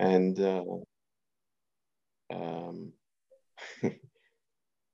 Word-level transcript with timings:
And 0.00 0.38
uh, 0.38 0.64
um, 2.30 2.92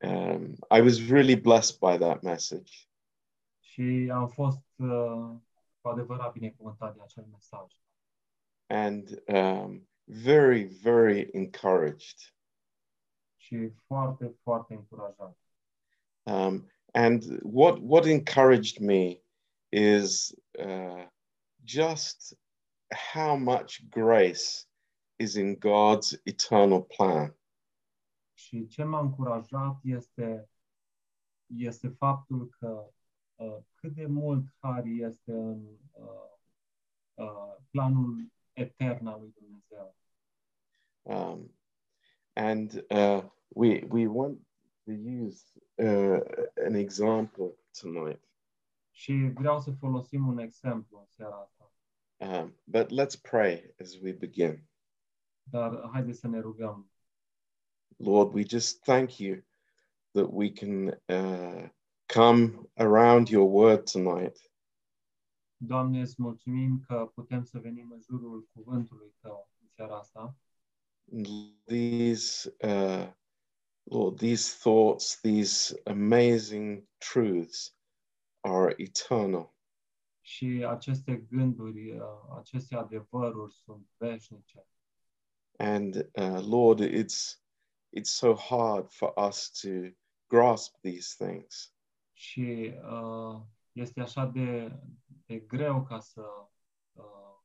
um, 0.02 0.56
I 0.70 0.80
was 0.80 1.10
really 1.10 1.36
blessed 1.36 1.80
by 1.80 1.98
that 1.98 2.22
message. 2.22 2.88
Și 3.60 4.10
am 4.12 4.28
fost 4.28 4.64
uh, 4.76 5.36
cu 5.80 5.88
adevărat 5.88 6.32
binecuvântat 6.32 6.94
de 6.94 7.00
acel 7.02 7.26
mesaj. 7.30 7.72
and 8.68 9.18
um, 9.28 9.86
very, 10.08 10.64
very 10.64 11.30
encouraged. 11.34 12.32
Și 13.36 13.68
foarte, 13.86 14.34
foarte 14.42 14.74
încurajat. 14.74 15.36
Um, 16.24 16.66
and 16.94 17.22
what 17.42 17.80
what 17.80 18.06
encouraged 18.06 18.80
me 18.80 19.20
is 19.70 20.34
uh, 20.58 21.06
just 21.64 22.34
how 23.12 23.36
much 23.36 23.80
grace 23.90 24.66
is 25.16 25.34
in 25.34 25.58
God's 25.58 26.20
eternal 26.24 26.82
plan. 26.82 27.36
Și 28.34 28.66
ce 28.66 28.82
m-a 28.82 29.00
încurajat 29.00 29.78
este, 29.82 30.48
este 31.46 31.88
faptul 31.88 32.48
că 32.58 32.90
uh, 33.34 33.56
cât 33.74 33.94
de 33.94 34.06
mult 34.06 34.44
har 34.58 34.84
este 34.84 35.32
în 35.32 35.66
uh, 35.90 36.36
uh, 37.14 37.56
planul 37.70 38.32
etern 38.52 39.06
al 39.06 39.20
lui 39.20 39.34
Dumnezeu. 39.38 39.96
Um, 41.02 41.50
and 42.32 42.84
uh, 42.90 43.22
we 43.48 43.84
we 43.88 44.06
want 44.06 44.38
to 44.84 44.92
use 44.92 45.44
uh, 45.74 46.20
an 46.66 46.74
example 46.74 47.54
tonight. 47.80 48.20
Și 48.90 49.30
vreau 49.34 49.60
să 49.60 49.70
folosim 49.70 50.26
un 50.26 50.38
exemplu 50.38 50.98
în 50.98 51.06
seara 51.08 51.36
asta. 51.36 51.72
Um, 52.16 52.54
but 52.64 52.90
let's 52.90 53.20
pray 53.22 53.74
as 53.80 53.94
we 54.02 54.12
begin. 54.12 54.68
Dar 55.50 55.88
haideți 55.92 56.18
să 56.18 56.28
ne 56.28 56.40
rugăm. 56.40 56.90
Lord, 57.96 58.34
we 58.34 58.42
just 58.42 58.80
thank 58.80 59.18
you 59.18 59.42
that 60.10 60.28
we 60.30 60.50
can 60.50 60.86
uh, 61.08 61.68
come 62.06 62.68
around 62.74 63.28
your 63.28 63.48
word 63.52 63.90
tonight. 63.90 64.50
Doamne, 65.56 66.00
îți 66.00 66.14
mulțumim 66.22 66.80
că 66.86 67.10
putem 67.14 67.44
să 67.44 67.58
venim 67.58 67.90
în 67.90 68.00
jurul 68.00 68.48
cuvântului 68.52 69.14
Tău 69.20 69.50
în 69.60 69.68
seara 69.68 69.98
asta. 69.98 70.36
These, 71.64 72.56
uh, 72.60 73.12
Lord, 73.82 74.16
these 74.16 74.58
thoughts, 74.58 75.20
these 75.20 75.80
amazing 75.84 76.88
truths 76.98 77.76
are 78.40 78.74
eternal. 78.76 79.54
Și 80.20 80.64
aceste 80.68 81.16
gânduri, 81.16 81.90
uh, 81.90 82.06
aceste 82.38 82.76
adevăruri 82.76 83.54
sunt 83.54 83.86
veșnice. 83.96 84.66
And 85.58 86.08
uh, 86.14 86.40
Lord, 86.40 86.80
it's 86.80 87.40
it's 87.92 88.10
so 88.10 88.34
hard 88.34 88.92
for 88.92 89.12
us 89.28 89.50
to 89.62 89.92
grasp 90.28 90.74
these 90.82 91.14
things. 91.24 91.72
Și 92.12 92.74
uh, 92.90 93.40
este 93.72 94.00
așa 94.00 94.26
de, 94.26 94.78
de 95.26 95.38
greu 95.38 95.82
ca 95.82 96.00
să 96.00 96.22
uh, 96.92 97.36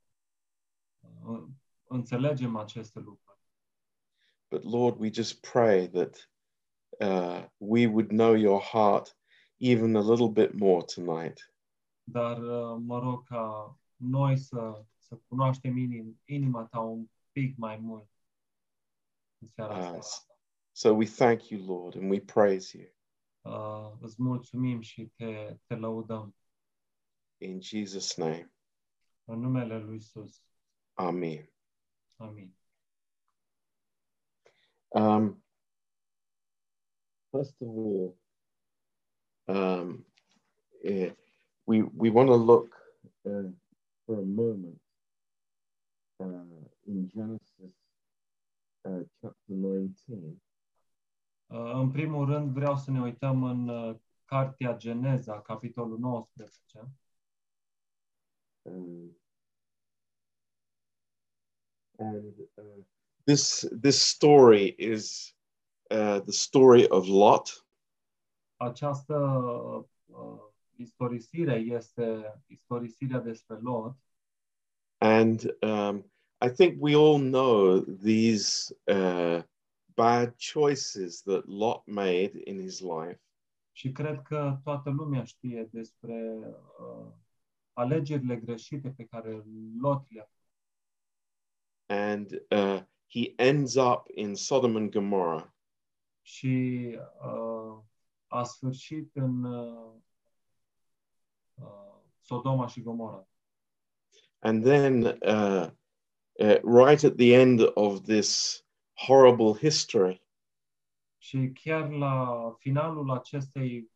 uh, 1.25 1.43
înțelegem 1.87 2.55
aceste 2.55 2.99
lucruri. 2.99 3.39
But 4.49 4.63
Lord, 4.63 4.99
we 4.99 5.09
just 5.09 5.41
pray 5.41 5.87
that 5.87 6.29
uh, 6.99 7.47
we 7.57 7.87
would 7.87 8.09
know 8.09 8.33
your 8.33 8.61
heart 8.61 9.17
even 9.57 9.95
a 9.95 10.01
little 10.01 10.29
bit 10.29 10.53
more 10.59 10.83
tonight. 10.83 11.53
Dar 12.03 12.37
uh, 12.37 12.77
mă 12.79 12.99
rog 12.99 13.27
ca 13.27 13.75
noi 13.95 14.37
să, 14.37 14.85
să 14.97 15.19
cunoaștem 15.27 15.77
inim, 15.77 16.21
inima 16.25 16.65
ta 16.65 16.79
un 16.79 17.09
pic 17.31 17.57
my 17.57 17.77
în 17.77 18.07
Uh. 19.57 20.27
So 20.73 20.93
we 20.93 21.05
thank 21.05 21.49
you, 21.49 21.59
Lord, 21.65 21.95
and 21.95 22.09
we 22.09 22.19
praise 22.19 22.77
you 22.77 22.87
Uh, 23.41 23.91
îți 23.99 24.21
mulțumim 24.21 24.81
și 24.81 25.05
te, 25.15 25.57
te 25.67 25.75
lăudăm 25.75 26.35
in 27.37 27.59
Jesus' 27.61 28.15
name. 28.17 28.53
în 29.23 29.39
numele 29.39 29.79
lui 29.79 29.95
Isus. 29.95 30.43
Amen. 30.93 31.51
Amin. 32.15 32.55
Um, 34.87 35.43
first 37.29 37.55
of 37.61 37.67
all, 37.67 38.17
um, 39.45 40.05
eh, 40.83 41.13
we 41.63 41.81
we 41.81 42.09
want 42.09 42.27
to 42.27 42.35
look 42.35 42.75
uh, 43.21 43.51
for 44.05 44.17
a 44.17 44.25
moment 44.25 44.81
uh, 46.17 46.70
in 46.87 47.07
Genesis 47.07 47.73
uh, 48.81 49.01
chapter 49.19 49.55
19, 49.55 50.41
Uh, 51.51 51.71
în 51.73 51.91
primul 51.91 52.25
rând 52.25 52.53
vreau 52.53 52.77
să 52.77 52.91
ne 52.91 53.01
uităm 53.01 53.43
în 53.43 53.67
uh, 53.67 53.95
Cartea 54.25 54.77
Geneza, 54.77 55.41
capitolul 55.41 55.99
19. 55.99 56.91
um, 58.61 59.17
and 61.97 62.33
uh, 62.55 62.83
this 63.25 63.67
this 63.81 64.01
story 64.01 64.75
is 64.77 65.35
uh, 65.89 66.21
the 66.21 66.31
story 66.31 66.89
of 66.89 67.07
Lot. 67.07 67.67
Această 68.55 69.15
uh, 70.05 70.39
istorisire 70.75 71.55
este 71.55 72.33
istorisirea 72.47 73.19
despre 73.19 73.59
Lot 73.59 73.95
And 74.97 75.57
um, 75.61 76.11
I 76.41 76.49
think 76.49 76.77
we 76.79 76.95
all 76.95 77.19
know 77.19 77.79
these 77.79 78.71
uh, 78.87 79.41
bad 79.95 80.37
choices 80.37 81.21
that 81.21 81.47
Lot 81.47 81.83
made 81.85 82.31
in 82.45 82.59
his 82.59 82.81
life. 82.81 83.19
și 83.73 83.91
cred 83.91 84.21
că 84.21 84.59
toată 84.63 84.89
lumea 84.89 85.23
știe 85.23 85.69
despre 85.71 86.39
uh, 86.79 87.11
alegerile 87.73 88.35
greșite 88.35 88.89
pe 88.89 89.05
care 89.05 89.43
Lot 89.81 90.11
le-a 90.11 90.29
făcut. 90.29 90.39
And 91.85 92.31
uh, 92.31 92.81
he 93.07 93.33
ends 93.35 93.75
up 93.75 94.03
in 94.15 94.35
Sodom 94.35 94.75
and 94.75 94.91
Gomorrah. 94.91 95.49
și 96.21 96.97
uh, 97.21 97.77
a 98.27 98.43
sfârșit 98.43 99.15
în 99.15 99.43
uh, 99.43 99.93
uh, 101.53 101.95
Sodoma 102.19 102.67
și 102.67 102.81
Gomora. 102.81 103.27
And 104.39 104.63
then, 104.63 105.03
uh, 105.03 105.69
uh, 106.39 106.59
right 106.63 107.03
at 107.03 107.17
the 107.17 107.35
end 107.35 107.59
of 107.75 108.03
this 108.05 108.63
horrible 108.93 109.53
history, 109.53 110.21
Și 111.17 111.51
chiar 111.53 111.89
la 111.89 112.55
finalul 112.59 113.11
acestei 113.11 113.91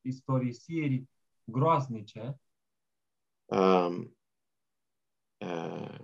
istorisiri 0.00 1.08
groaznice, 1.44 2.40
um, 3.46 4.16
uh, 5.40 5.98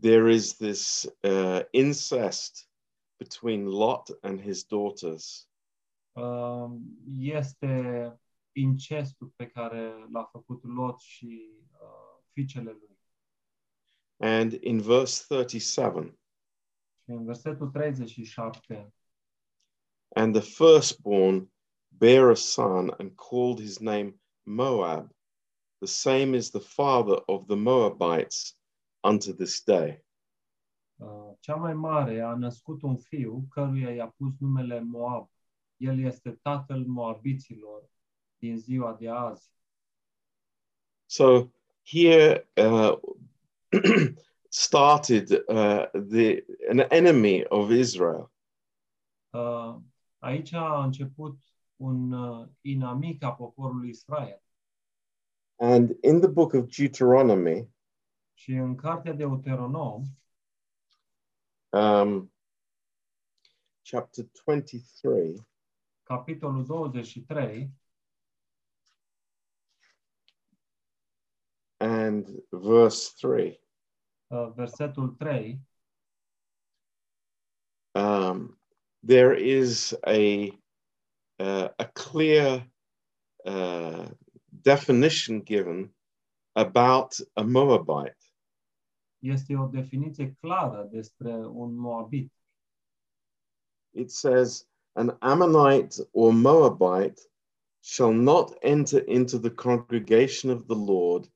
there 0.00 0.32
is 0.32 0.56
this 0.56 1.06
uh, 1.22 1.60
incest 1.70 2.68
between 3.16 3.66
Lot 3.66 4.18
and 4.20 4.40
his 4.40 4.64
daughters. 4.64 5.48
uh, 6.12 6.70
este 7.18 8.12
incestul 8.52 9.32
pe 9.36 9.46
care 9.46 10.08
l-a 10.12 10.24
făcut 10.24 10.64
Lot 10.64 11.00
și 11.00 11.50
uh, 11.72 12.24
fiicele 12.32 12.70
lui. 12.70 12.97
And 14.20 14.52
in 14.52 14.80
verse 14.80 15.24
37, 15.28 16.18
în 17.04 17.24
versetul 17.24 17.70
37, 17.70 18.92
and 20.16 20.34
the 20.34 20.42
firstborn 20.42 21.50
bare 21.88 22.30
a 22.30 22.34
son 22.34 22.94
and 22.98 23.14
called 23.14 23.60
his 23.60 23.78
name 23.78 24.20
Moab. 24.42 25.10
The 25.78 25.86
same 25.86 26.36
is 26.36 26.50
the 26.50 26.60
father 26.60 27.22
of 27.26 27.46
the 27.46 27.56
Moabites 27.56 28.56
unto 29.02 29.32
this 29.32 29.62
day. 29.62 30.02
uh, 30.98 31.32
cea 31.40 31.54
mai 31.54 31.74
mare 31.74 32.20
a 32.20 32.34
născut 32.34 32.82
un 32.82 32.96
fiu 32.96 33.46
căruia 33.50 33.94
i-a 33.94 34.08
pus 34.16 34.32
numele 34.38 34.80
Moab. 34.80 35.30
El 35.76 35.98
este 35.98 36.30
tatăl 36.30 36.84
Moabiților 36.86 37.90
din 38.38 38.58
ziua 38.58 38.94
de 38.94 39.08
azi. 39.08 39.50
So 41.06 41.50
here 41.82 42.50
uh, 42.56 42.98
started 44.48 45.30
uh, 45.48 45.86
the 45.92 46.44
an 46.70 46.80
enemy 46.90 47.44
of 47.48 47.70
Israel, 47.70 48.30
Uh, 49.30 49.76
aici 50.18 50.52
a 50.52 50.84
început 50.84 51.38
un 51.76 52.12
uh, 52.12 52.48
inamic 52.60 53.22
a 53.22 53.32
poporului 53.32 53.88
Israel. 53.88 54.42
and 55.60 55.90
in 56.02 56.20
the 56.20 56.28
book 56.28 56.52
of 56.52 56.66
Deuteronomy, 56.76 57.68
Și 58.34 58.52
în 58.52 58.74
cartea 58.74 59.12
de 59.12 59.24
Deuteronom, 59.26 60.02
um, 61.70 62.32
chapter 63.82 64.24
twenty-three, 64.44 65.34
capitolul 66.02 66.64
23, 66.64 67.70
and 72.08 72.24
verse 72.52 73.00
three, 73.20 73.58
uh, 74.30 74.50
versetul 74.56 75.16
3, 75.18 75.60
um, 77.94 78.56
there 79.02 79.34
is 79.34 79.94
a 80.06 80.52
uh, 81.38 81.68
a 81.78 81.84
clear 81.94 82.64
uh, 83.46 84.06
definition 84.62 85.40
given 85.40 85.90
about 86.56 87.20
a 87.36 87.44
Moabite. 87.44 88.16
Este 89.18 89.56
o 89.56 89.66
definiție 89.66 90.36
clară 90.40 90.88
despre 90.90 91.32
un 91.32 91.74
Moabit. 91.74 92.32
It 93.94 94.10
says, 94.10 94.66
An 94.92 95.16
Ammonite 95.20 96.08
or 96.12 96.32
Moabite 96.32 97.20
shall 97.80 98.12
not 98.12 98.54
enter 98.62 98.98
into 99.06 99.38
the 99.38 99.50
congregation 99.50 100.50
of 100.50 100.66
the 100.66 100.74
Lord, 100.74 101.28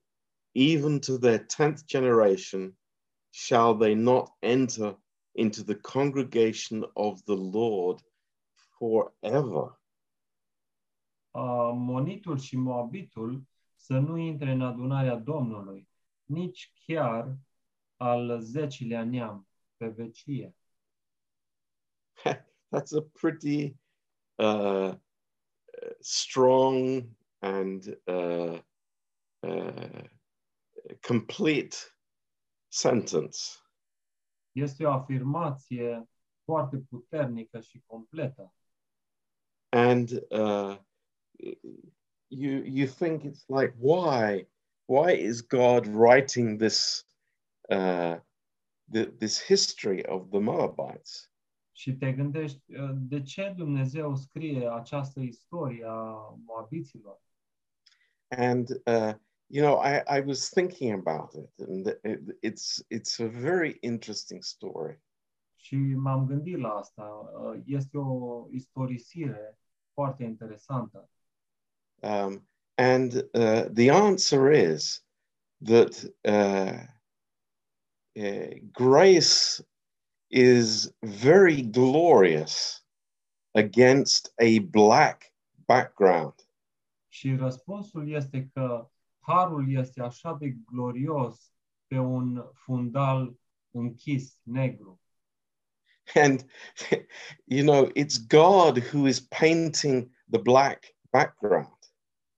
even 0.53 0.99
to 0.99 1.17
their 1.17 1.39
tenth 1.39 1.85
generation 1.85 2.73
shall 3.31 3.75
they 3.75 3.95
not 3.95 4.31
enter 4.41 4.95
into 5.35 5.63
the 5.63 5.75
congregation 5.75 6.85
of 6.95 7.23
the 7.25 7.35
Lord 7.35 8.01
forever. 8.79 9.79
Monitul 11.75 12.37
și 12.37 12.57
Moabitul 12.57 13.43
să 13.75 13.93
nu 13.93 14.17
intre 14.17 14.51
în 14.51 14.61
adunarea 14.61 15.15
Domnului, 15.15 15.87
nici 16.23 16.71
chiar 16.85 17.37
al 17.97 18.39
zecilea 18.41 19.03
neam 19.03 19.47
pe 19.77 19.87
vecie. 19.87 20.55
That's 22.71 22.93
a 22.93 23.01
pretty 23.19 23.75
uh, 24.35 24.93
strong 25.99 27.07
and 27.39 27.99
uh, 28.05 28.59
uh, 29.39 30.03
complete 31.07 31.75
sentence. 32.67 33.39
Este 34.51 34.85
o 34.85 34.91
afirmație 34.91 36.09
foarte 36.43 36.77
puternică 36.77 37.59
și 37.59 37.83
completă. 37.85 38.53
And 39.69 40.09
uh, 40.29 40.77
you 42.27 42.61
you 42.65 42.87
think 42.87 43.23
it's 43.23 43.45
like 43.47 43.75
why 43.79 44.47
why 44.85 45.13
is 45.13 45.41
God 45.41 45.87
writing 45.87 46.59
this 46.59 47.05
uh, 47.69 48.19
the, 48.91 49.05
this 49.17 49.43
history 49.43 50.05
of 50.05 50.29
the 50.29 50.39
Moabites? 50.39 51.31
Și 51.75 51.93
te 51.93 52.11
gândești, 52.11 52.75
uh, 52.75 52.89
de 52.93 53.21
ce 53.21 53.53
Dumnezeu 53.55 54.15
scrie 54.15 54.69
această 54.73 55.19
istorie 55.19 55.85
a 55.87 56.35
Moabiților? 56.45 57.21
And 58.27 58.69
uh, 58.69 59.13
you 59.53 59.61
know, 59.61 59.77
I, 59.77 60.01
I 60.07 60.19
was 60.21 60.49
thinking 60.49 60.93
about 60.93 61.35
it, 61.35 61.49
and 61.59 61.87
it, 62.03 62.19
it's 62.41 62.81
it's 62.89 63.19
a 63.19 63.27
very 63.27 63.77
interesting 63.83 64.41
story. 64.41 64.99
Și 65.55 65.75
m-am 65.75 66.25
gândit 66.25 66.57
la 66.57 66.69
asta. 66.69 67.31
Uh, 67.33 67.61
este 67.65 67.97
o 67.97 68.47
istorisire 68.51 69.57
foarte 69.93 70.23
interesantă. 70.23 71.09
Um, 72.01 72.47
and 72.77 73.13
uh, 73.13 73.65
the 73.73 73.91
answer 73.91 74.51
is 74.51 75.05
that 75.65 76.13
uh, 76.23 76.79
uh, 78.15 78.59
grace 78.71 79.61
is 80.31 80.91
very 80.99 81.61
glorious 81.61 82.85
against 83.51 84.33
a 84.41 84.59
black 84.59 85.33
background. 85.65 86.33
Și 87.07 87.35
răspunsul 87.35 88.09
este 88.09 88.49
că 88.53 88.87
harul 89.23 89.71
este 89.71 90.01
așa 90.01 90.33
de 90.33 90.49
glorios 90.65 91.51
pe 91.87 91.97
un 91.97 92.45
fundal 92.53 93.35
închis, 93.71 94.39
negru. 94.43 95.01
And, 96.15 96.45
you 97.45 97.63
know, 97.63 97.89
it's 97.95 98.17
God 98.27 98.77
who 98.93 99.07
is 99.07 99.19
painting 99.19 100.09
the 100.29 100.41
black 100.41 100.95
background. 101.09 101.77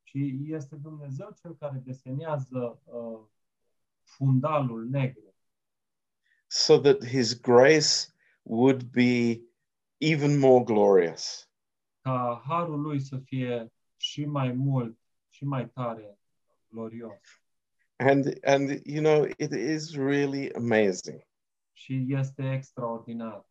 Și 0.04 0.38
este 0.48 0.76
Dumnezeu 0.76 1.36
cel 1.42 1.56
care 1.56 1.82
desenează 1.86 2.82
uh, 2.84 3.20
fundalul 4.04 4.88
negru. 4.90 5.26
so 6.48 6.80
that 6.80 7.04
his 7.04 7.34
grace 7.34 8.08
would 8.46 8.92
be 8.92 9.42
even 10.00 10.40
more 10.40 10.64
glorious. 10.64 11.48
Ca 12.02 12.44
harul 12.46 12.82
lui 12.82 13.00
să 13.00 13.18
fie 13.18 13.72
și 13.98 14.26
mai 14.26 14.52
mult 14.52 14.98
și 15.30 15.46
mai 15.46 15.70
tare 15.70 16.18
glorios. 16.70 17.42
And 17.96 18.40
and 18.44 18.82
you 18.86 19.02
know 19.02 19.28
it 19.38 19.52
is 19.52 19.96
really 19.96 20.52
amazing. 20.54 21.22
Și 21.74 22.06
este 22.08 22.52
extraordinar. 22.52 23.46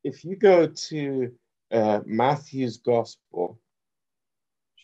If 0.00 0.22
you 0.22 0.36
go 0.36 0.66
to 0.66 1.32
uh, 1.68 2.00
Matthew's 2.04 2.80
Gospel, 2.82 3.58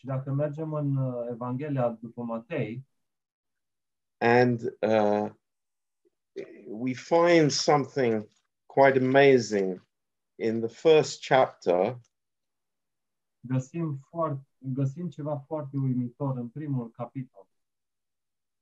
Și 0.01 0.07
dacă 0.07 0.31
mergem 0.31 0.73
în 0.73 0.95
uh, 0.95 1.27
Evanghelia 1.29 1.89
după 1.89 2.21
Matei 2.21 2.85
and 4.17 4.77
uh, 4.81 5.29
we 6.67 6.93
find 6.93 7.51
something 7.51 8.27
quite 8.65 8.97
amazing 8.97 9.81
in 10.35 10.59
the 10.59 10.69
first 10.69 11.27
chapter 11.27 11.99
găsim, 13.41 13.99
foarte, 14.09 14.47
găsim 14.57 15.09
ceva 15.09 15.37
foarte 15.37 15.77
uimitor 15.77 16.37
în 16.37 16.47
primul 16.47 16.89
capitol, 16.89 17.47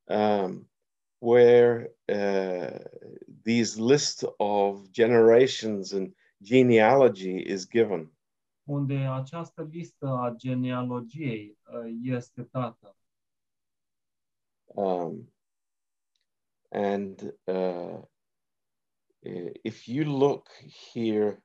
um, 0.03 0.71
where 1.17 1.95
uh, 2.07 2.79
these 3.43 3.81
list 3.81 4.25
of 4.37 4.89
generations 4.89 5.91
and 5.91 6.15
genealogy 6.41 7.35
is 7.51 7.67
given. 7.67 8.11
unde 8.69 8.95
această 8.95 9.63
listă 9.63 10.07
a 10.07 10.33
genealogiei 10.35 11.57
uh, 11.73 11.91
este 12.01 12.47
dată. 12.51 12.97
Um, 14.65 15.33
and 16.71 17.35
uh, 17.43 18.01
if 19.63 19.87
you 19.87 20.17
look 20.17 20.49
here 20.91 21.43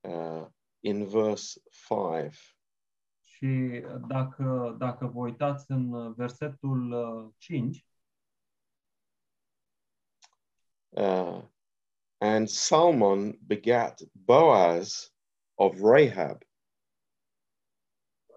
uh, 0.00 0.46
in 0.80 1.06
verse 1.08 1.60
5, 1.70 2.34
Și 3.20 3.82
dacă, 4.08 4.74
dacă 4.78 5.06
vă 5.06 5.18
uitați 5.18 5.70
în 5.70 6.12
versetul 6.14 6.92
uh, 6.92 7.32
5, 7.38 7.86
uh, 10.88 11.42
and 12.18 12.48
Salmon 12.48 13.38
begat 13.46 14.00
Boaz 14.12 15.14
of 15.54 15.78
Rahab, 15.80 16.42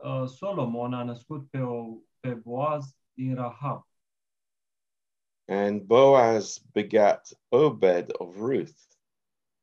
uh, 0.03 0.27
Solomon 0.27 0.93
a 0.93 1.03
născut 1.03 1.49
pe, 1.49 1.59
o, 1.59 1.97
pe 2.19 2.33
Boaz 2.33 2.95
din 3.13 3.35
Rahab. 3.35 3.87
And 5.47 5.81
Boaz 5.81 6.57
begat 6.71 7.39
Obed 7.49 8.09
of 8.11 8.35
Ruth, 8.35 8.81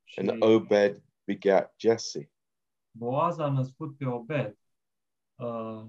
și 0.04 0.18
and 0.18 0.42
Obed 0.42 1.02
begat 1.24 1.74
Jesse. 1.76 2.30
Boaz 3.00 3.38
a 3.38 3.48
născut 3.50 3.96
pe 3.96 4.06
Obed 4.06 4.58
uh, 5.34 5.86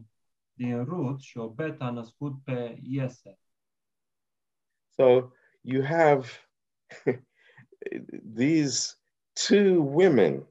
din 0.53 0.83
Rut 0.83 1.21
și 1.21 1.37
Obed 1.37 1.81
a 1.81 1.89
născut 1.89 2.43
pe 2.43 2.79
Iese. 2.83 3.39
So 4.89 5.31
you 5.61 5.83
have 5.83 6.27
these 8.35 8.95
two 9.33 9.81
women 9.81 10.47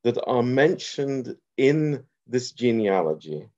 that 0.00 0.16
are 0.16 0.42
mentioned 0.42 1.40
in 1.54 2.08
this 2.30 2.54
genealogy, 2.54 3.48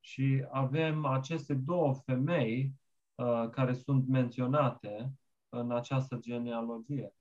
Și 0.00 0.46
avem 0.50 1.04
aceste 1.04 1.54
două 1.54 1.94
femei 1.94 2.72
uh, 3.14 3.48
care 3.50 3.74
sunt 3.74 4.08
menționate 4.08 5.12
în 5.48 5.72
această 5.72 6.16
genealogie. 6.16 7.12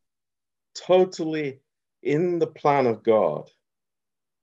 totally 0.87 1.63
in 1.99 2.39
the 2.39 2.47
plan 2.47 2.85
of 2.85 3.01
God. 3.01 3.56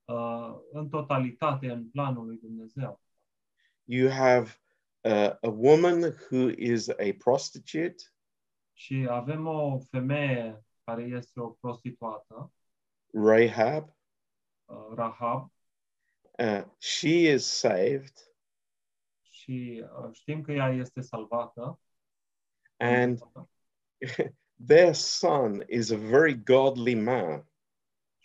Uh, 0.04 0.54
în 0.72 0.88
totalitate 0.88 1.70
în 1.70 1.88
planul 1.90 2.26
lui 2.26 2.38
Dumnezeu. 2.38 3.00
You 3.84 4.10
have 4.10 4.50
uh, 5.00 5.30
a 5.40 5.48
woman 5.48 6.00
who 6.02 6.48
is 6.56 6.88
a 6.88 7.14
prostitute, 7.18 8.04
Și 8.72 9.06
avem 9.10 9.46
o 9.46 9.78
femeie 9.78 10.64
care 10.84 11.02
este 11.02 11.40
o 11.40 11.48
prostituată, 11.48 12.52
Rahab. 13.12 13.96
uh, 14.64 14.86
Rahab, 14.94 15.52
Uh, 16.38 16.64
she 16.78 17.32
is 17.32 17.46
saved, 17.46 18.12
și 19.30 19.84
uh, 19.98 20.08
știm 20.12 20.42
că 20.42 20.52
ea 20.52 20.68
este 20.68 21.00
salvată. 21.00 21.80
and 22.76 23.18
their 24.66 24.94
son 24.94 25.64
is 25.68 25.90
a 25.90 25.96
very 25.96 26.34
godly 26.42 26.94
man. 26.94 27.48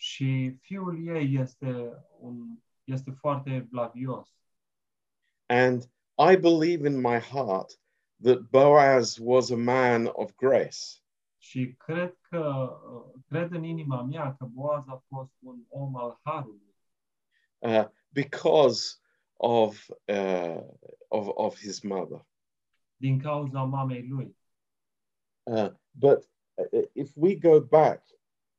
Și 0.01 0.57
fiul 0.61 1.07
ei 1.07 1.35
este, 1.35 2.03
un, 2.19 2.47
este 2.83 3.11
foarte 3.11 3.49
evlavios. 3.53 4.33
And 5.45 5.83
I 6.31 6.35
believe 6.35 6.87
in 6.87 7.01
my 7.01 7.17
heart 7.17 7.79
that 8.21 8.39
Boaz 8.49 9.17
was 9.21 9.51
a 9.51 9.55
man 9.55 10.09
of 10.11 10.35
grace. 10.35 11.01
Și 11.37 11.75
cred 11.77 12.17
că, 12.21 12.69
cred 13.27 13.51
în 13.51 13.63
inima 13.63 14.01
mea 14.03 14.35
că 14.35 14.45
Boaz 14.45 14.83
a 14.87 15.03
fost 15.07 15.31
un 15.39 15.63
om 15.69 15.95
al 15.95 16.19
harului, 16.23 16.75
uh, 17.59 17.85
because 18.09 18.99
of, 19.33 19.89
uh, 20.07 20.61
of, 21.07 21.27
of 21.33 21.57
his 21.57 21.81
mother. 21.81 22.25
din 22.95 23.19
cauza 23.19 23.63
mamei 23.63 24.07
lui. 24.07 24.37
Uh, 25.43 25.71
but 25.91 26.29
uh, 26.53 26.87
if 26.93 27.11
we 27.15 27.35
go 27.35 27.59
back 27.59 28.03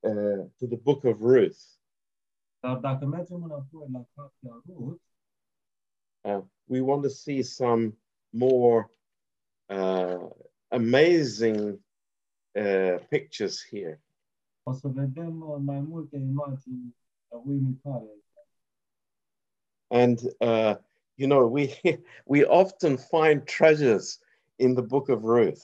uh, 0.01 0.47
to 0.59 0.67
the 0.67 0.77
book 0.77 1.05
of 1.05 1.21
Ruth, 1.21 1.61
Dar 2.61 2.77
dacă 2.77 3.07
mergem 3.07 3.43
înapoi 3.43 3.89
la 3.93 4.05
cartea 4.15 4.63
Rut, 4.67 5.01
uh, 6.21 6.45
we 6.65 6.81
want 6.81 7.03
to 7.03 7.09
see 7.09 7.43
some 7.43 7.97
more 8.29 8.91
uh, 9.67 10.31
amazing 10.69 11.81
uh, 12.55 12.99
pictures 13.09 13.67
here. 13.71 14.03
o 14.63 14.73
să 14.73 14.89
vedem 14.89 15.41
uh, 15.41 15.57
mai 15.61 15.81
multe 15.81 16.17
imagini 16.17 16.97
uimitoare. 17.45 18.07
And, 19.89 20.19
uh, 20.41 20.77
you 21.15 21.29
know, 21.29 21.49
we, 21.49 21.81
we 22.27 22.45
often 22.45 22.97
find 22.97 23.45
treasures 23.47 24.21
in 24.57 24.75
the 24.75 24.83
book 24.83 25.09
of 25.09 25.23
Ruth. 25.23 25.63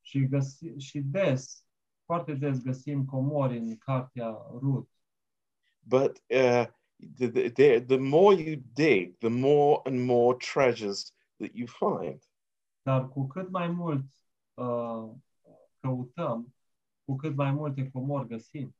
Și, 0.00 0.26
găsi, 0.26 0.66
și 0.76 1.00
des, 1.00 1.64
foarte 2.08 2.34
des 2.34 2.62
găsim 2.62 3.04
comori 3.04 3.58
în 3.58 3.76
cartea 3.76 4.28
Rut. 4.60 4.90
But 5.80 6.22
uh, 6.30 6.66
the, 7.16 7.50
the, 7.50 7.80
the, 7.80 7.96
more 7.96 8.34
you 8.34 8.62
dig, 8.72 9.18
the 9.18 9.28
more 9.28 9.80
and 9.84 10.06
more 10.06 10.36
treasures 10.36 11.14
that 11.36 11.50
you 11.54 11.66
find. 11.66 12.22
Dar 12.82 13.08
cu 13.08 13.26
cât 13.26 13.50
mai 13.50 13.68
mult 13.68 14.04
uh, 14.54 15.10
căutăm, 15.80 16.54
cu 17.04 17.16
cât 17.16 17.34
mai 17.34 17.52
multe 17.52 17.90
comori 17.90 18.26
găsim. 18.26 18.74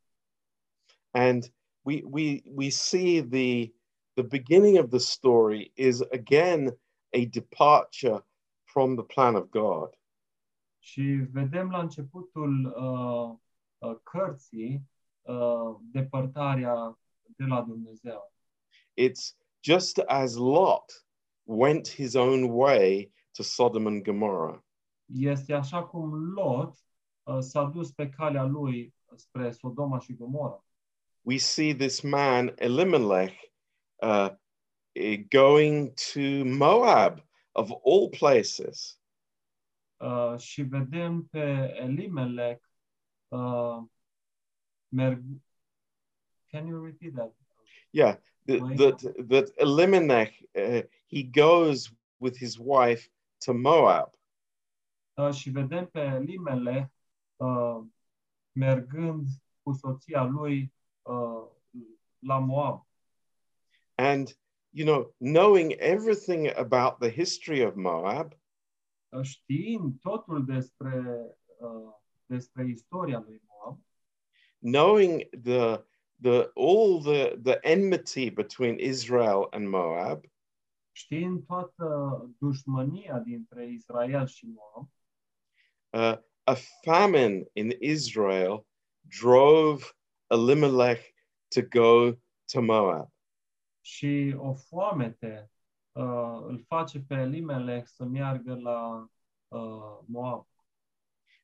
And 1.11 1.52
we, 1.82 2.02
we, 2.04 2.42
we 2.54 2.68
see 2.68 3.20
the, 3.20 3.73
the 4.14 4.23
beginning 4.23 4.78
of 4.78 4.88
the 4.88 4.99
story 4.99 5.73
is 5.75 6.00
again 6.00 6.78
a 7.12 7.25
departure 7.26 8.25
from 8.64 8.94
the 8.94 9.04
plan 9.04 9.35
of 9.35 9.50
God. 9.50 9.97
Și 10.78 11.02
vedem 11.32 11.70
la 11.70 11.80
începutul 11.80 12.64
uh, 12.64 13.38
uh, 13.78 13.97
cărții 14.02 14.82
uh, 15.23 15.76
depărtarea 15.80 16.99
de 17.37 17.44
la 17.44 17.62
Dumnezeu. 17.62 18.32
It's 19.00 19.37
just 19.61 19.99
as 19.99 20.35
Lot 20.35 21.06
went 21.44 21.88
his 21.88 22.14
own 22.14 22.42
way 22.50 23.12
to 23.32 23.42
Sodom 23.42 23.87
and 23.87 24.02
Gomorrah. 24.02 24.58
Este 25.04 25.52
așa 25.52 25.85
cum 25.85 26.32
Lot 26.35 26.76
uh, 27.23 27.38
s-a 27.40 27.64
dus 27.64 27.92
pe 27.92 28.08
calea 28.08 28.44
lui 28.44 28.94
spre 29.16 29.50
Sodoma 29.50 29.99
și 29.99 30.14
Gomora. 30.14 30.64
We 31.23 31.37
see 31.37 31.75
this 31.75 32.00
man, 32.00 32.54
Elimelech, 32.56 33.35
uh, 34.02 34.30
going 35.28 35.92
to 36.12 36.44
Moab, 36.44 37.23
of 37.52 37.70
all 37.85 38.08
places. 38.08 38.97
Și 40.36 40.62
vedem 40.62 41.22
pe 41.22 41.74
Elimelech 41.76 42.64
uh, 43.28 43.82
merg... 44.88 45.22
Can 46.50 46.66
you 46.66 46.84
repeat 46.84 47.14
that? 47.14 47.34
Yeah, 47.90 48.16
that, 48.46 49.00
that, 49.28 49.52
Elimelech, 49.56 50.32
uh, 50.54 50.82
he 51.06 51.22
goes 51.22 51.92
with 52.16 52.38
his 52.38 52.56
wife 52.58 53.10
to 53.44 53.52
Moab. 53.52 54.14
Uh, 55.14 55.32
și 55.32 55.50
vedem 55.50 55.86
pe 55.86 56.00
Elimelech 56.00 56.88
uh, 57.36 57.80
mergând 58.52 59.26
cu 59.62 59.72
soția 59.72 60.22
lui 60.22 60.72
uh, 61.02 61.44
la 62.18 62.38
Moab. 62.38 62.86
And, 63.94 64.38
you 64.70 64.86
know, 64.86 65.14
knowing 65.18 65.74
everything 65.78 66.46
about 66.56 66.98
the 66.98 67.10
history 67.10 67.64
of 67.64 67.74
Moab, 67.74 68.38
știind 69.22 70.00
totul 70.00 70.44
despre, 70.44 71.02
uh, 71.58 71.94
despre 72.26 72.66
istoria 72.66 73.18
lui 73.26 73.42
Moab, 73.46 73.80
knowing 74.58 75.28
the, 75.42 75.84
the, 76.20 76.50
all 76.54 77.02
the, 77.02 77.36
the 77.42 77.58
enmity 77.62 78.30
between 78.30 78.78
Israel 78.78 79.46
and 79.50 79.68
Moab, 79.68 80.24
știind 80.92 81.46
toată 81.46 81.86
dușmănia 82.38 83.18
dintre 83.18 83.66
Israel 83.66 84.26
și 84.26 84.46
Moab, 84.46 84.90
uh, 85.90 86.22
a 86.42 86.54
famine 86.82 87.44
in 87.52 87.70
Israel 87.80 88.66
drove 89.20 89.84
Elimelech 90.26 91.02
to 91.48 91.62
go 91.62 92.12
to 92.52 92.60
Moab. 92.60 93.12
și 93.88 94.34
o 94.36 94.54
foamete 94.54 95.50
uh, 95.98 96.44
îl 96.46 96.64
face 96.66 97.00
pe 97.00 97.14
Elimelech 97.14 97.86
să 97.86 98.04
meargă 98.04 98.54
la 98.54 99.08
uh, 99.48 99.98
Moab. 100.06 100.46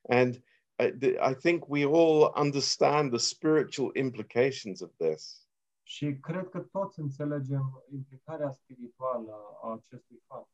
And 0.09 0.35
I, 0.79 0.91
th- 0.91 1.31
I 1.31 1.35
think 1.35 1.69
we 1.69 1.85
all 1.85 2.33
understand 2.37 3.11
the 3.11 3.19
spiritual 3.19 3.91
implications 3.95 4.81
of 4.81 4.91
this. 4.97 5.49
Și 5.83 6.19
cred 6.21 6.49
că 6.49 6.59
toți 6.59 7.01
înțelegem 7.01 7.85
implicarea 7.93 8.51
spirituală 8.51 9.33
a 9.63 9.73
acestui 9.73 10.23
fapt. 10.27 10.49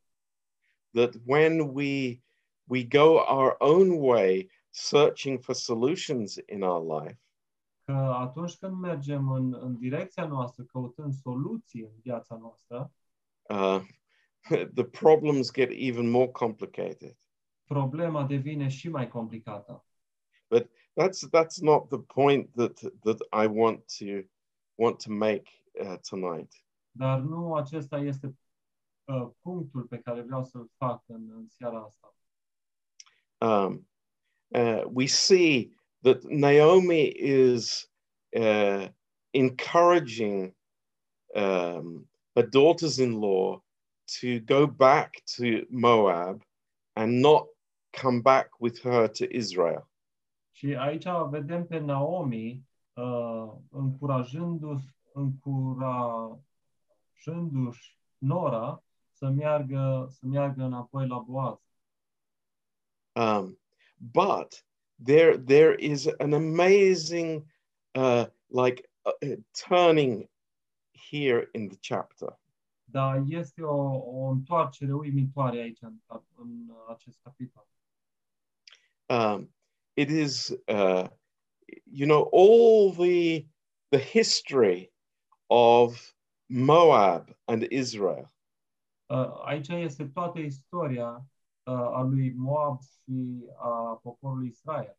That 0.90 1.14
when 1.26 1.60
we, 1.60 2.20
we 2.64 2.84
go 2.84 3.18
our 3.28 3.54
own 3.58 3.90
way, 3.90 4.50
searching 4.70 5.40
for 5.40 5.54
solutions 5.54 6.36
in 6.46 6.62
our 6.62 7.02
life, 7.02 7.20
Că 7.84 7.96
atunci 7.96 8.56
când 8.56 8.76
mergem 8.76 9.30
în, 9.30 9.56
în 9.60 9.76
direcția 9.78 10.26
noastră, 10.26 10.62
căutând 10.62 11.12
soluții 11.12 11.82
în 11.82 11.90
viața 12.02 12.36
noastră, 12.36 12.92
uh, 13.50 13.82
the 14.74 14.84
problems 14.84 15.50
get 15.50 15.70
even 15.72 16.10
more 16.10 16.28
complicated. 16.28 17.16
problema 17.74 18.24
devine 18.24 18.68
și 18.68 18.88
mai 18.88 19.08
complicată. 19.08 19.84
But 20.48 20.70
that's 20.94 21.28
that's 21.30 21.60
not 21.60 21.88
the 21.88 21.98
point 21.98 22.50
that 22.54 22.80
that 23.04 23.20
I 23.32 23.46
want 23.46 23.78
to 23.98 24.28
want 24.74 25.02
to 25.02 25.12
make 25.12 25.50
uh, 25.80 25.96
tonight. 26.08 26.64
Dar 26.90 27.18
nu 27.18 27.54
acesta 27.54 27.98
este 27.98 28.38
uh, 29.04 29.28
punctul 29.40 29.82
pe 29.82 29.98
care 29.98 30.20
vreau 30.20 30.44
să-l 30.44 30.70
fac 30.76 31.02
în, 31.06 31.30
în 31.30 31.48
seara 31.48 31.80
asta. 31.82 32.14
Um, 33.38 33.88
uh, 34.48 34.82
we 34.92 35.06
see 35.06 35.74
that 36.02 36.22
Naomi 36.22 37.08
is 37.18 37.90
uh, 38.36 38.88
encouraging 39.30 40.54
um, 41.34 42.09
her 42.34 42.42
daughters-in-law 42.42 43.62
to 44.20 44.40
go 44.40 44.66
back 44.66 45.22
to 45.36 45.66
Moab 45.70 46.42
and 46.94 47.20
not 47.20 47.46
come 47.92 48.20
back 48.20 48.60
with 48.60 48.82
her 48.82 49.08
to 49.08 49.36
Israel. 49.36 49.88
Și 50.52 50.74
aici 50.74 51.06
vedem 51.30 51.66
pe 51.66 51.78
Naomi 51.78 52.68
uh, 52.92 53.52
încurajându-și, 53.70 54.84
încurajându-și 55.12 57.98
Nora 58.18 58.82
să 59.12 59.28
meargă, 59.28 60.08
să 60.10 60.26
meargă 60.26 60.62
înapoi 60.62 61.06
la 61.06 61.18
Boaz. 61.18 61.58
Um, 63.12 63.58
but 63.96 64.64
there, 65.04 65.38
there 65.38 65.76
is 65.78 66.06
an 66.18 66.32
amazing, 66.32 67.44
uh, 67.94 68.26
like, 68.46 68.90
uh, 69.02 69.36
turning 69.68 70.29
here 71.10 71.48
in 71.52 71.68
the 71.68 71.78
chapter. 71.80 72.38
Dar 72.84 73.22
este 73.28 73.62
o, 73.62 73.76
o 73.96 74.28
întoarcere 74.28 74.92
uimitoare 74.92 75.58
aici 75.58 75.78
în, 75.80 75.94
în 76.36 76.70
acest 76.88 77.18
capitol. 77.22 77.66
Um, 79.06 79.54
it 79.94 80.08
is, 80.08 80.48
uh, 80.48 81.08
you 81.84 82.06
know, 82.06 82.28
all 82.32 82.92
the 82.92 83.46
the 83.88 83.98
history 83.98 84.92
of 85.46 86.14
Moab 86.46 87.36
and 87.44 87.62
Israel. 87.70 88.30
Uh, 89.06 89.40
aici 89.44 89.68
este 89.68 90.04
toată 90.04 90.38
istoria 90.38 91.24
uh, 91.62 91.74
a 91.74 92.02
lui 92.02 92.32
Moab 92.36 92.80
și 92.82 93.44
a 93.58 94.00
poporului 94.02 94.48
Israel. 94.48 94.94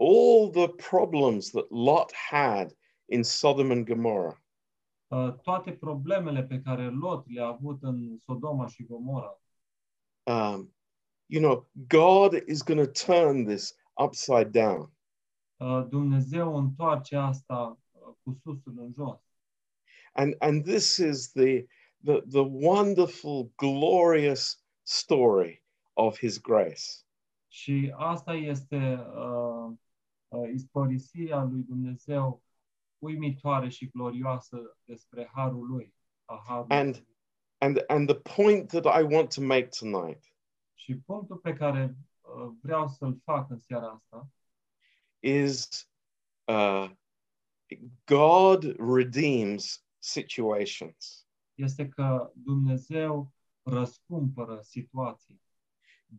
all 0.00 0.50
the 0.50 0.68
problems 0.68 1.50
that 1.50 1.70
Lot 1.72 2.12
had 2.12 2.72
in 3.08 3.24
Sodom 3.24 3.72
and 3.72 3.86
Gomorrah. 3.86 4.36
Uh, 5.08 5.34
toate 5.42 5.72
problemele 5.72 6.42
pe 6.42 6.60
care 6.60 6.88
Lot 6.88 7.30
le-a 7.30 7.46
avut 7.46 7.82
în 7.82 8.18
Sodoma 8.24 8.66
și 8.66 8.84
Gomora. 8.84 9.40
Um, 10.22 10.74
you 11.26 11.42
know, 11.42 11.68
God 11.72 12.42
is 12.46 12.62
going 12.62 12.86
to 12.86 13.06
turn 13.06 13.44
this 13.44 13.76
upside 13.94 14.50
down. 14.50 14.92
Uh, 15.56 15.86
Dumnezeu 15.88 16.56
întoarce 16.56 17.16
asta 17.16 17.78
uh, 17.92 18.14
cu 18.22 18.38
susul 18.42 18.72
în 18.76 18.92
jos. 18.92 19.20
And, 20.12 20.34
and 20.38 20.64
this 20.64 20.96
is 20.96 21.32
the, 21.32 21.66
the, 22.04 22.20
the 22.20 22.40
wonderful, 22.40 23.52
glorious 23.56 24.64
story 24.82 25.64
of 25.92 26.18
his 26.18 26.40
grace. 26.40 26.84
Și 27.48 27.92
asta 27.96 28.34
este 28.34 29.06
uh, 29.14 29.72
uh, 30.28 30.50
istorisia 30.54 31.42
lui 31.42 31.62
Dumnezeu 31.62 32.42
uimitoare 32.98 33.68
și 33.68 33.88
glorioasă 33.88 34.76
despre 34.84 35.30
harul 35.34 35.66
lui. 35.66 35.94
A 36.24 36.42
harului. 36.46 36.76
And 36.76 37.06
and 37.58 37.84
and 37.86 38.08
the 38.08 38.34
point 38.36 38.68
that 38.68 39.00
I 39.00 39.14
want 39.14 39.34
to 39.34 39.40
make 39.40 39.68
tonight 39.78 40.32
Și 40.74 40.96
punctul 40.96 41.36
pe 41.36 41.52
care 41.52 41.96
uh, 42.20 42.52
vreau 42.62 42.88
să-l 42.88 43.20
fac 43.24 43.50
în 43.50 43.58
seara 43.58 43.86
asta 43.90 44.28
is 45.20 45.88
uh, 46.44 46.90
God 48.04 48.76
redeems 48.78 49.84
situations. 49.98 51.26
este 51.54 51.88
că 51.88 52.32
Dumnezeu 52.34 53.32
răscumpără 53.62 54.60
situații. 54.62 55.42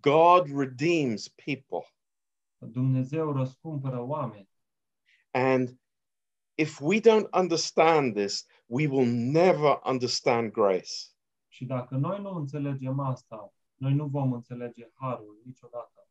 God 0.02 0.58
redeems 0.58 1.28
people. 1.28 1.94
Dumnezeu 2.58 3.32
răscumpără 3.32 4.00
oameni. 4.00 4.50
And 5.32 5.80
if 6.60 6.82
we 6.82 7.00
don't 7.00 7.28
understand 7.34 8.16
this, 8.16 8.46
we 8.68 8.88
will 8.88 9.06
never 9.06 9.80
understand 9.86 10.52
grace. 10.52 11.16
Și 11.48 11.66
dacă 11.66 11.96
noi 11.96 12.22
nu 12.22 12.30
înțelegem 12.30 13.00
asta, 13.00 13.54
noi 13.76 13.94
nu 13.94 14.08
vom 14.08 14.34
înțelege 14.34 14.90
harul 14.94 15.42
niciodată. 15.46 16.08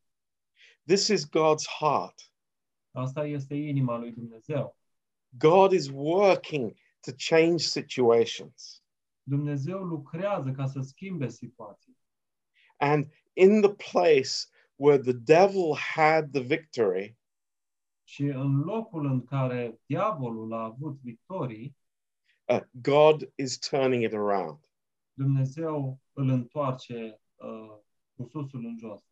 This 0.87 1.09
is 1.09 1.29
God's 1.29 1.67
heart. 1.79 2.33
Asta 2.91 3.27
este 3.27 3.55
inima 3.55 3.99
lui 3.99 4.13
Dumnezeu. 4.13 4.77
God 5.29 5.73
is 5.73 5.89
working 5.93 6.75
to 7.01 7.11
change 7.29 7.65
situations. 7.65 8.83
Dumnezeu 9.23 9.83
lucrează 9.83 10.51
ca 10.51 10.67
să 10.67 10.81
schimbe 10.81 11.29
situații. 11.29 11.97
And 12.77 13.13
in 13.33 13.61
the 13.61 13.75
place 13.91 14.33
where 14.77 15.03
the 15.03 15.13
devil 15.13 15.75
had 15.95 16.31
the 16.33 16.43
victory, 16.43 17.18
Și 18.09 18.23
în 18.23 18.61
locul 18.61 19.07
în 19.07 19.25
care 19.25 19.81
diavolul 19.87 20.53
a 20.53 20.63
avut 20.63 20.99
victorii, 21.01 21.77
uh, 22.45 22.61
God 22.71 23.33
is 23.35 23.59
turning 23.59 24.03
it 24.03 24.13
around. 24.13 24.59
Dumnezeu 25.13 26.01
îl 26.13 26.29
întoarce 26.29 27.21
uh, 27.37 27.77
cu 28.17 28.25
susul 28.31 28.65
în 28.65 28.77
jos. 28.79 29.03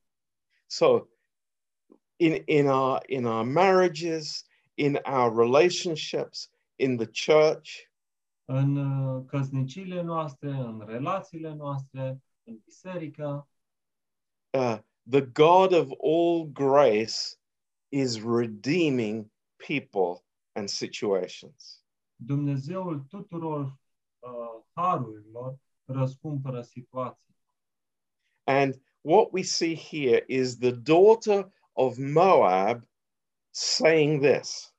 So, 0.66 1.06
in, 2.16 2.42
in, 2.46 2.66
our, 2.66 2.98
in 3.06 3.24
our 3.24 3.44
marriages, 3.44 4.46
in 4.74 4.98
our 5.04 5.36
relationships, 5.36 6.50
in 6.76 6.96
the 6.96 7.06
church, 7.06 7.70
În 8.44 8.76
uh, 8.76 9.24
căsniciile 9.26 10.02
noastre, 10.02 10.48
în 10.48 10.82
relațiile 10.86 11.54
noastre, 11.54 12.22
în 12.42 12.58
biserică, 12.64 13.48
uh, 14.50 14.78
the 15.10 15.20
God 15.20 15.72
of 15.72 15.90
all 16.02 16.50
grace 16.52 17.14
is 17.96 18.20
redeeming 18.20 19.30
people 19.56 20.24
and 20.52 20.68
situations. 20.70 21.84
Dumnezeul 22.16 23.00
tuturor 23.00 23.78
uh, 24.18 24.62
harurilor 24.72 25.58
răscumpără 25.84 26.62
situații. 26.62 27.34
And 28.44 28.80
what 29.00 29.32
we 29.32 29.42
see 29.42 29.74
here 29.74 30.24
is 30.28 30.58
the 30.58 30.72
daughter 30.72 31.52
of 31.72 31.96
Moab 31.98 32.88
saying 33.50 34.22
this 34.22 34.74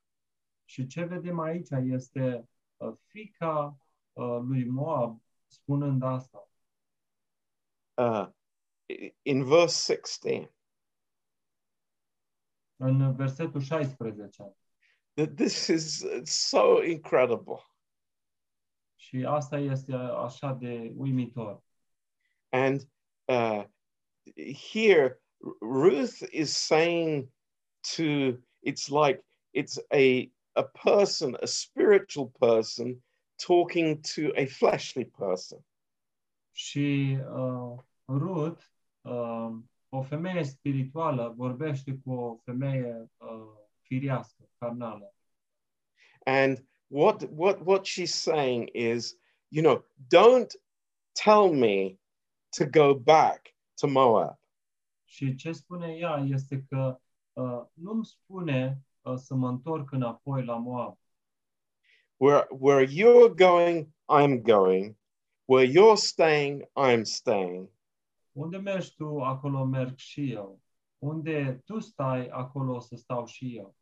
Și 0.64 0.86
ce 0.86 1.04
vedem 1.04 1.38
aici 1.38 1.68
este 1.70 2.48
uh, 2.76 2.92
fica 3.06 3.78
uh, 4.12 4.38
lui 4.40 4.64
Moab 4.64 5.22
spunând 5.46 6.02
asta. 6.02 6.48
uh, 7.98 8.26
in 9.22 9.44
verse 9.44 9.92
16 9.94 10.50
În 12.80 13.14
versetul 13.14 13.60
16. 13.60 14.56
that 15.18 15.36
this 15.36 15.68
is 15.68 16.04
so 16.24 16.80
incredible. 16.82 17.60
Și 18.96 19.24
asta 19.26 19.58
este 19.58 19.92
așa 19.94 20.52
de 20.52 20.92
uimitor. 20.96 21.62
And 22.48 22.88
uh, 23.24 23.64
here, 24.72 25.20
Ruth 25.60 26.22
is 26.30 26.56
saying 26.56 27.28
to, 27.96 28.38
it's 28.62 28.90
like 28.90 29.24
it's 29.52 29.78
a, 29.92 30.30
a 30.54 30.62
person, 30.62 31.36
a 31.42 31.46
spiritual 31.46 32.28
person, 32.38 33.02
talking 33.36 34.00
to 34.14 34.32
a 34.36 34.46
fleshly 34.46 35.04
person. 35.04 35.64
Și 36.52 37.18
uh, 37.20 37.78
Ruth, 38.06 38.62
uh, 39.00 39.50
o 39.88 40.02
femeie 40.02 40.42
spirituală, 40.42 41.34
vorbește 41.36 42.00
cu 42.04 42.12
o 42.12 42.36
femeie 42.44 43.10
uh, 43.16 43.28
firească, 43.82 44.48
carnală. 44.58 45.14
And 46.24 46.68
what, 46.86 47.28
what, 47.30 47.60
what 47.64 47.86
she's 47.86 48.14
saying 48.14 48.68
is, 48.74 49.16
you 49.48 49.62
know, 49.62 49.84
don't 50.14 50.50
tell 51.12 51.52
me 51.52 51.98
to 52.50 52.66
go 52.66 52.94
back 52.94 53.54
to 53.80 53.86
Moab. 53.86 54.38
Și 55.04 55.34
ce 55.34 55.52
spune 55.52 55.96
ea 55.96 56.24
este 56.28 56.64
că 56.68 57.00
uh, 57.32 57.62
nu-mi 57.72 58.04
spune 58.04 58.82
uh, 59.00 59.14
să 59.16 59.34
mă 59.34 59.48
întorc 59.48 59.92
înapoi 59.92 60.44
la 60.44 60.56
Moab. 60.56 60.98
Where, 62.16 62.46
where 62.50 62.84
you're 62.86 63.34
going, 63.34 63.88
I'm 64.08 64.42
going. 64.42 64.96
Where 65.44 65.64
you're 65.64 65.96
staying, 65.96 66.64
I'm 66.76 67.04
staying. 67.04 67.70
Unde 68.38 68.56
mergi 68.56 68.94
tu, 68.94 69.20
acolo 69.20 69.64
merg 69.64 69.96
și 69.96 70.32
eu. 70.32 70.60
Unde 70.98 71.62
tu 71.64 71.78
stai, 71.78 72.26
acolo 72.26 72.74
o 72.74 72.80
să 72.80 72.96
stau 72.96 73.26
și 73.26 73.56
eu. 73.56 73.76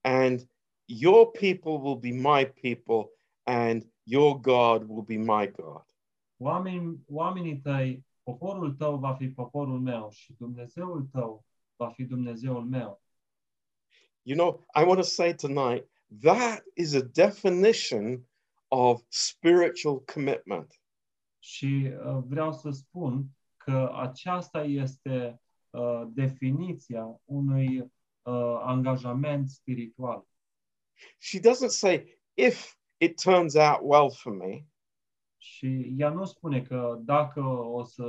And 0.00 0.50
your 0.84 1.30
people 1.30 1.72
will 1.72 1.98
be 1.98 2.10
my 2.10 2.52
people, 2.60 3.10
and 3.42 3.92
your 4.02 4.40
God 4.40 4.88
will 4.88 5.02
be 5.02 5.16
my 5.16 5.50
God. 5.50 5.84
Oameni, 6.36 6.98
oamenii 7.06 7.60
tăi, 7.60 8.06
poporul 8.22 8.74
tău 8.74 8.98
va 8.98 9.14
fi 9.14 9.28
poporul 9.28 9.80
meu 9.80 10.10
și 10.10 10.34
Dumnezeul 10.38 11.08
tău 11.12 11.44
va 11.76 11.88
fi 11.88 12.04
Dumnezeul 12.04 12.64
meu. 12.64 13.02
You 14.22 14.36
know, 14.36 14.66
I 14.74 14.84
want 14.86 14.98
to 14.98 15.06
say 15.06 15.34
tonight 15.34 15.88
that 16.20 16.62
is 16.74 16.94
a 16.94 17.02
definition 17.02 18.28
of 18.68 19.02
spiritual 19.08 20.00
commitment. 20.14 20.80
Și 21.38 21.92
uh, 22.04 22.22
vreau 22.26 22.52
să 22.52 22.70
spun 22.70 23.26
că 23.64 23.92
aceasta 23.94 24.62
este 24.62 25.40
uh, 25.70 26.02
definiția 26.08 27.20
unui 27.24 27.78
uh, 27.78 28.60
angajament 28.60 29.50
spiritual. 29.50 30.26
She 31.18 31.38
doesn't 31.38 31.70
say, 31.70 32.20
if 32.34 32.74
it 32.96 33.22
turns 33.22 33.54
out 33.54 33.78
well 33.82 34.10
for 34.10 34.32
me, 34.32 34.66
Și 35.42 35.94
ea 35.96 36.08
nu 36.08 36.24
spune 36.24 36.62
că 36.62 36.98
dacă 37.00 37.40
o 37.46 37.84
să, 37.84 38.02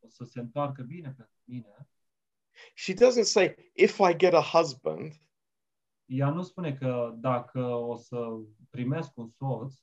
o 0.00 0.08
să 0.08 0.24
se 0.24 0.40
întoarcă 0.40 0.82
bine 0.82 1.14
pentru 1.16 1.40
mine, 1.44 1.88
she 2.74 2.94
doesn't 2.94 3.24
say, 3.24 3.72
if 3.74 3.98
I 3.98 4.16
get 4.16 4.32
a 4.32 4.42
husband, 4.42 5.12
ea 6.04 6.30
nu 6.30 6.42
spune 6.42 6.74
că 6.74 7.14
dacă 7.16 7.60
o 7.64 7.96
să 7.96 8.38
primesc 8.70 9.16
un 9.16 9.28
soț, 9.28 9.74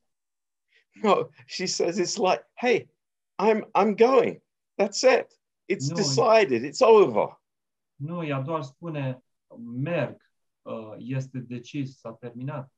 no, 1.01 1.29
she 1.45 1.65
says 1.65 1.97
it's 1.99 2.17
like, 2.17 2.49
hey, 2.53 2.89
I'm 3.37 3.69
I'm 3.73 3.95
going. 3.95 4.41
That's 4.77 5.03
it. 5.03 5.33
It's 5.67 5.89
No. 5.89 5.95
decided, 5.95 6.63
it's 6.63 6.81
over. 6.81 7.39
nu, 7.95 8.23
ea 8.23 8.41
doar 8.41 8.63
spune 8.63 9.23
merg, 9.57 10.21
uh, 10.61 10.93
este 10.97 11.39
decis, 11.39 11.99
s-a 11.99 12.11
terminat. 12.13 12.71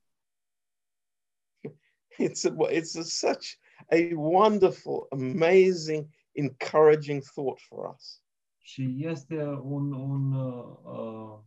It's 2.17 2.45
a, 2.45 2.51
it's 2.69 2.95
a, 2.95 3.03
such 3.03 3.57
a 3.91 4.13
wonderful, 4.13 5.07
amazing, 5.11 6.09
encouraging 6.33 7.21
thought 7.21 7.59
for 7.59 7.93
us. 7.95 8.21
Și 8.59 8.95
este 8.99 9.43
un, 9.45 9.91
un, 9.93 10.31
uh, 10.33 10.77
uh, 10.83 11.39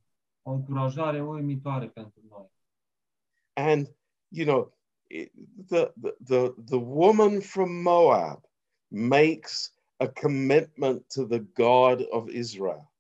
o 0.43 0.51
încurajare 0.51 1.23
uimitoare 1.23 1.89
pentru 1.89 2.23
noi. 2.29 2.51
And 3.55 3.95
you 4.29 4.47
know, 4.47 4.73
it, 5.09 5.33
the, 5.69 5.93
the 6.01 6.17
the 6.25 6.55
the 6.65 6.79
woman 6.79 7.41
from 7.41 7.83
Moab 7.83 8.45
makes 8.89 9.75
a 10.03 10.09
commitment 10.09 11.09
to 11.11 11.25
the 11.27 11.39
God 11.39 12.07
of 12.11 12.29
Israel. 12.29 12.93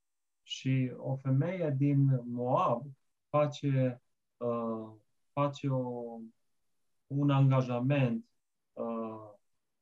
Și 0.42 0.92
o 0.96 1.16
femeie 1.16 1.74
din 1.78 2.20
Moab 2.24 2.86
face, 3.28 4.02
uh, 4.36 4.88
face 5.32 5.68
o, 5.68 6.18
un 7.06 7.30
angajament 7.30 8.24
uh, 8.72 9.30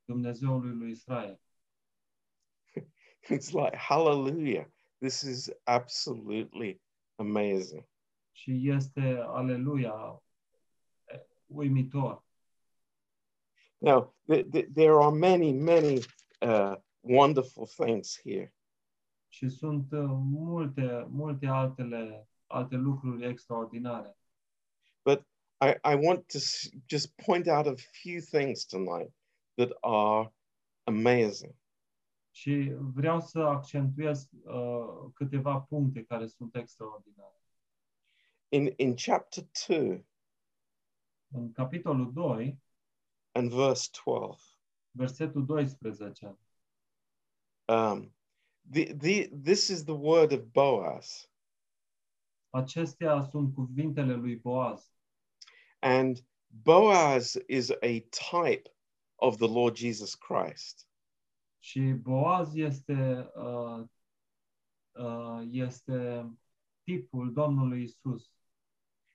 Dumnezeului 0.05 0.75
lui 0.75 0.91
Israel. 0.91 1.41
It's 3.35 3.53
like 3.53 3.77
hallelujah. 3.77 4.67
This 4.99 5.21
is 5.21 5.51
absolutely 5.65 6.81
amazing. 7.17 7.89
Și 8.33 8.71
este, 8.71 9.23
aleluia, 9.27 10.23
uimitor. 11.47 12.25
Now, 13.79 14.15
th- 14.29 14.51
th- 14.51 14.75
there 14.75 15.01
are 15.01 15.11
many, 15.11 15.53
many 15.53 16.01
uh, 16.43 16.77
wonderful 17.01 17.67
things 17.67 18.21
here. 18.23 18.55
Și 19.29 19.49
sunt 19.49 19.93
uh, 19.93 20.05
multe, 20.11 21.07
multe 21.09 21.47
altele 21.47 22.29
alte 22.47 22.77
lucruri 22.77 23.27
extraordinare. 23.27 24.17
But 25.05 25.27
I, 25.61 25.93
I 25.93 26.07
want 26.07 26.27
to 26.33 26.39
s- 26.39 26.71
just 26.87 27.15
point 27.25 27.47
out 27.47 27.67
a 27.67 27.75
few 28.03 28.21
things 28.21 28.65
tonight 28.65 29.13
that 29.55 29.71
are 29.81 30.35
amazing. 30.83 31.55
Și 32.31 32.73
vreau 32.79 33.21
să 33.21 33.39
accentuez 33.39 34.29
uh, 34.45 35.11
câteva 35.15 35.61
puncte 35.61 36.05
care 36.05 36.27
sunt 36.27 36.57
extraordinare. 36.57 37.43
In, 38.49 38.73
in 38.77 38.95
chapter 38.97 39.45
2 39.69 40.07
În 41.33 41.53
capitolul 41.53 42.13
2, 42.13 42.59
and 43.33 43.51
verse 43.53 43.89
12, 44.05 44.43
versetul 44.91 45.45
12, 45.45 46.39
um, 47.71 48.13
the, 48.69 48.93
the, 48.95 49.31
this 49.33 49.69
is 49.69 49.85
the 49.85 49.95
word 49.95 50.33
of 50.33 50.41
Boaz. 50.53 51.31
acestea 52.51 53.23
sunt 53.23 53.55
cuvintele 53.55 54.15
lui 54.15 54.37
Boaz. 54.37 54.93
And 55.79 56.27
Boaz 56.47 57.39
is 57.47 57.71
a 57.71 58.01
type 58.31 58.75
of 59.15 59.37
the 59.37 59.47
Lord 59.47 59.77
Jesus 59.77 60.15
Christ. 60.15 60.89
Și 61.59 61.81
Boaz 61.81 62.55
este, 62.55 63.31
uh, 63.35 63.85
uh, 64.93 65.43
este 65.51 66.31
tipul 66.83 67.33
Domnului 67.33 67.83
Isus. 67.83 68.33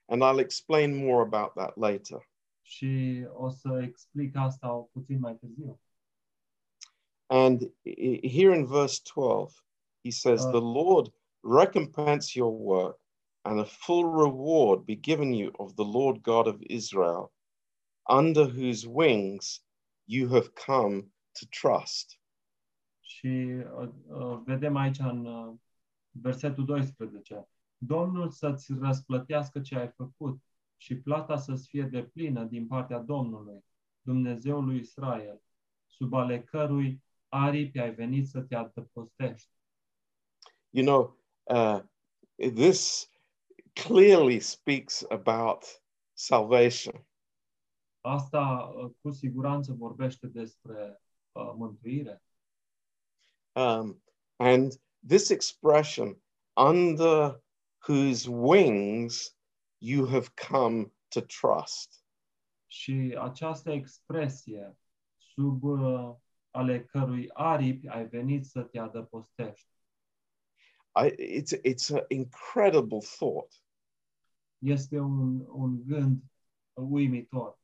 And 0.08 0.22
I'll 0.22 0.40
explain 0.40 0.96
more 0.96 1.22
about 1.22 1.52
that 1.52 1.76
later. 1.76 2.30
Și 2.62 3.24
o 3.32 3.48
să 3.48 3.82
explic 3.82 4.36
asta 4.36 4.88
puțin 4.92 5.18
mai 5.18 5.36
târziu. 5.36 5.80
And 7.30 7.68
here 7.84 8.54
in 8.54 8.66
verse 8.66 9.00
12, 9.00 9.52
he 10.02 10.10
says, 10.10 10.44
Uh, 10.44 10.52
The 10.52 10.60
Lord 10.60 11.10
recompense 11.42 12.36
your 12.36 12.52
work, 12.52 12.96
and 13.44 13.60
a 13.60 13.64
full 13.64 14.04
reward 14.04 14.86
be 14.86 14.96
given 14.96 15.32
you 15.32 15.52
of 15.58 15.76
the 15.76 15.84
Lord 15.84 16.22
God 16.22 16.46
of 16.46 16.62
Israel, 16.68 17.32
under 18.08 18.44
whose 18.44 18.86
wings 18.86 19.60
you 20.06 20.28
have 20.28 20.54
come 20.54 21.10
to 21.34 21.46
trust. 21.46 22.18
Și 23.00 23.26
uh, 23.26 23.88
uh, 24.08 24.40
vedem 24.44 24.76
aici 24.76 24.98
în 24.98 25.24
uh, 25.24 25.54
versetul 26.10 26.64
12. 26.64 27.48
Domnul 27.76 28.30
să-ți 28.30 28.72
răsplătească 28.80 29.60
ce 29.60 29.76
ai 29.76 29.88
făcut 29.88 30.42
și 30.76 30.96
plata 30.96 31.36
să-ți 31.36 31.68
fie 31.68 31.82
de 31.82 32.02
plină 32.02 32.44
din 32.44 32.66
partea 32.66 32.98
Domnului, 32.98 33.64
Dumnezeul 34.00 34.64
lui 34.64 34.78
Israel, 34.78 35.40
sub 35.86 36.12
ale 36.12 36.42
cărui 36.42 37.04
aripi 37.28 37.78
ai 37.78 37.94
venit 37.94 38.28
să 38.28 38.40
te 38.40 38.54
adăpostești. 38.54 39.50
You 40.70 40.84
know, 40.84 41.18
uh, 41.42 41.82
this 42.54 43.10
clearly 43.72 44.40
speaks 44.40 45.04
about 45.10 45.82
salvation. 46.12 47.06
Asta 48.00 48.72
uh, 48.74 48.90
cu 49.00 49.10
siguranță 49.10 49.72
vorbește 49.72 50.26
despre 50.26 51.02
uh, 51.32 51.52
mântuire. 51.56 52.22
Um, 53.52 54.02
and 54.36 54.72
this 55.06 55.30
expression, 55.30 56.22
under 56.56 57.40
whose 57.88 58.28
wings 58.30 59.36
you 59.78 60.06
have 60.06 60.28
come 60.48 60.92
to 61.08 61.20
trust. 61.20 62.04
Și 62.66 63.16
această 63.20 63.70
expresie, 63.70 64.78
sub 65.16 65.62
uh, 65.62 66.14
ale 66.56 66.84
cărui 66.84 67.30
aripi 67.32 67.88
ai 67.88 68.06
venit 68.08 68.44
să 68.46 68.62
te 68.62 68.78
adăpostești, 68.78 69.68
I, 71.04 71.38
it's 71.40 71.52
it's 71.64 71.90
an 71.90 72.04
incredible 72.08 73.00
thought. 73.18 73.52
este 74.58 74.98
un, 74.98 75.40
un 75.48 75.84
gând 75.86 76.22
uimitor. 76.74 77.58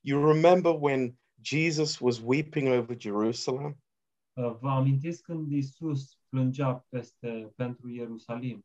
You 0.00 0.32
remember 0.32 0.72
when 0.72 1.18
Jesus 1.42 2.00
was 2.00 2.20
weeping 2.20 2.68
over 2.68 2.96
Jerusalem? 3.00 3.76
Uh, 4.36 4.56
Vă 4.60 4.70
amintiți 4.70 5.22
când 5.22 5.52
Isus 5.52 6.18
plângea 6.28 6.86
peste, 6.88 7.52
pentru 7.56 7.88
Ierusalim? 7.88 8.64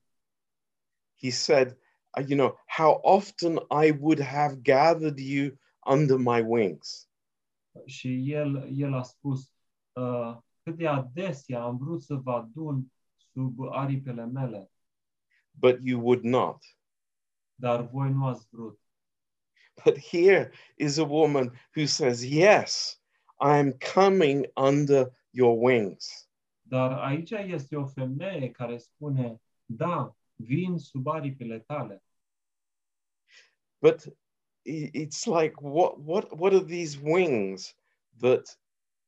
He 1.22 1.30
said, 1.32 1.78
uh, 2.18 2.24
You 2.28 2.38
know, 2.38 2.60
how 2.68 3.00
often 3.04 3.56
I 3.86 3.92
would 3.92 4.20
have 4.20 4.56
gathered 4.62 5.20
you 5.20 5.58
under 5.86 6.18
my 6.18 6.42
wings, 6.42 7.09
Și 7.86 8.32
el, 8.32 8.70
el 8.72 8.94
a 8.94 9.02
spus, 9.04 9.52
uh, 9.94 10.38
cât 10.64 10.76
de 10.78 10.88
adesea 10.88 11.62
am 11.62 11.78
vrut 11.78 12.02
să 12.04 12.16
vă 12.16 12.32
adun 12.32 12.92
sub 13.32 13.56
aripile 13.72 14.26
mele, 14.26 14.72
but 15.52 15.80
you 15.84 16.02
would 16.02 16.24
not. 16.24 16.64
dar 17.56 17.82
voi 17.82 18.12
nu 18.12 18.26
ați 18.26 18.48
vrut. 18.52 18.80
But 19.84 19.98
here 20.00 20.52
is 20.78 20.98
a 20.98 21.04
woman 21.06 21.54
who 21.76 21.86
says, 21.86 22.24
Yes, 22.24 23.02
I 23.42 23.58
am 23.58 23.72
coming 23.94 24.46
under 24.56 25.12
your 25.30 25.58
wings. 25.64 26.30
Dar 26.62 26.92
aici 26.92 27.32
este 27.32 27.76
o 27.76 27.86
femeie 27.86 28.52
care 28.52 28.78
spune, 28.78 29.42
da, 29.66 30.16
vin 30.36 30.78
sub 30.78 31.08
aripile 31.08 31.60
tale. 31.60 32.04
But 33.82 34.04
i- 34.06 34.18
it's 34.94 35.28
like, 35.28 35.62
what, 35.62 36.00
what, 36.00 36.38
what 36.38 36.54
are 36.54 36.64
these 36.64 37.00
wings 37.00 37.74
that, 38.20 38.46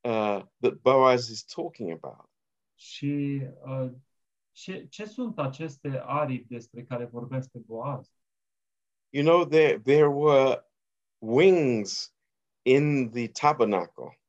uh, 0.04 0.42
that 0.62 0.84
Boaz 0.84 1.30
is 1.30 1.44
talking 1.44 1.92
about? 1.92 2.30
Și 2.76 3.42
uh, 3.66 3.92
ce, 4.52 4.86
ce 4.90 5.06
sunt 5.06 5.40
aceste 5.40 6.02
aripi 6.06 6.48
despre 6.48 6.84
care 6.84 7.06
vorbește 7.06 7.60
Boaz? 7.60 8.12
You 9.10 9.24
know, 9.24 9.46
there, 9.46 9.80
there 9.80 10.10
were 10.10 10.66
wings 11.20 12.14
in 12.62 13.10
the 13.12 13.28
tabernacle. 13.28 14.20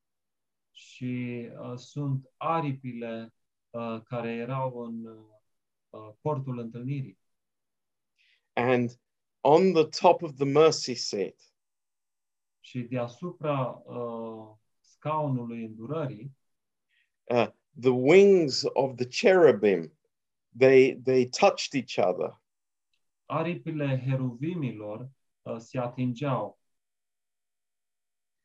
Și 0.71 1.49
uh, 1.61 1.77
sunt 1.77 2.31
aripile 2.37 3.35
uh, 3.71 4.01
care 4.05 4.33
erau 4.33 4.79
în 4.79 5.07
uh, 5.90 6.12
cortul 6.23 6.59
întâlnirii. 6.59 7.18
And 8.53 9.01
on 9.45 9.73
the 9.73 9.85
top 10.01 10.23
of 10.23 10.37
the 10.37 10.45
mercy 10.45 10.95
seat, 10.95 11.37
Și 12.61 12.81
deasupra 12.83 13.83
uh, 13.85 14.55
scaunului 14.81 15.65
îndurării, 15.65 16.37
uh, 17.25 17.47
the 17.81 17.91
wings 17.91 18.63
of 18.73 18.95
the 18.97 19.07
cherubim, 19.07 19.93
they, 20.59 20.95
they 21.05 21.29
touched 21.29 21.75
each 21.75 21.99
other. 22.09 22.41
aripile 23.27 23.99
heruvimilor 24.07 25.11
uh, 25.43 25.57
se 25.59 25.79
atingeau 25.79 26.61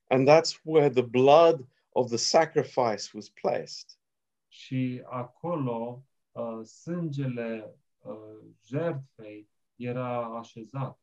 And 0.10 0.26
that's 0.28 0.60
where 0.64 0.90
the 0.90 1.04
blood 1.04 1.68
of 1.90 2.08
the 2.10 2.18
sacrifice 2.18 3.12
was 3.14 3.30
placed. 3.30 4.00
și 4.48 5.02
acolo 5.06 6.04
uh, 6.32 6.60
sângele 6.64 7.76
uh, 7.98 8.40
jertfei 8.66 9.50
era 9.78 10.38
așezat. 10.38 11.00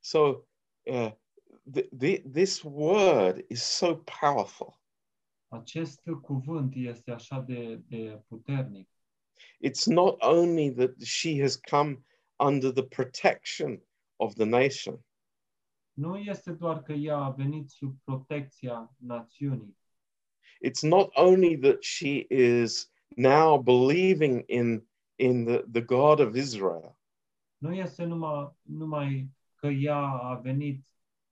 So 0.00 0.18
uh, 0.82 1.12
th- 1.72 1.88
th- 1.98 2.22
this 2.32 2.62
word 2.62 3.44
is 3.48 3.62
so 3.62 4.02
powerful. 4.20 4.80
Acest 5.48 6.02
cuvânt 6.22 6.74
este 6.76 7.10
așa 7.10 7.40
de, 7.40 7.76
de 7.76 8.22
puternic. 8.28 8.88
It's 9.60 9.86
not 9.86 10.22
only 10.22 10.74
that 10.74 11.02
she 11.02 11.40
has 11.40 11.56
come 11.56 12.04
under 12.36 12.72
the 12.72 12.84
protection 12.84 13.82
of 14.16 14.34
the 14.34 14.44
nation, 14.44 15.04
Nu 15.92 16.16
este 16.16 16.52
doar 16.52 16.82
că 16.82 16.92
ea 16.92 17.16
a 17.16 17.30
venit 17.30 17.70
sub 17.70 17.96
protecția 18.04 18.94
națiunii, 18.96 19.76
it's 20.64 20.82
not 20.82 21.10
only 21.14 21.56
that 21.58 21.82
she 21.82 22.26
is 22.30 22.90
now 23.16 23.58
believing 23.58 24.44
in, 24.46 24.88
in 25.16 25.44
the, 25.44 25.64
the 25.72 25.80
God 25.80 26.20
of 26.20 26.34
Israel, 26.34 26.96
nu 27.62 27.74
este 27.74 28.04
numai, 28.04 28.52
numai 28.62 29.30
că 29.54 29.66
ea 29.66 29.98
a 29.98 30.34
venit, 30.34 30.86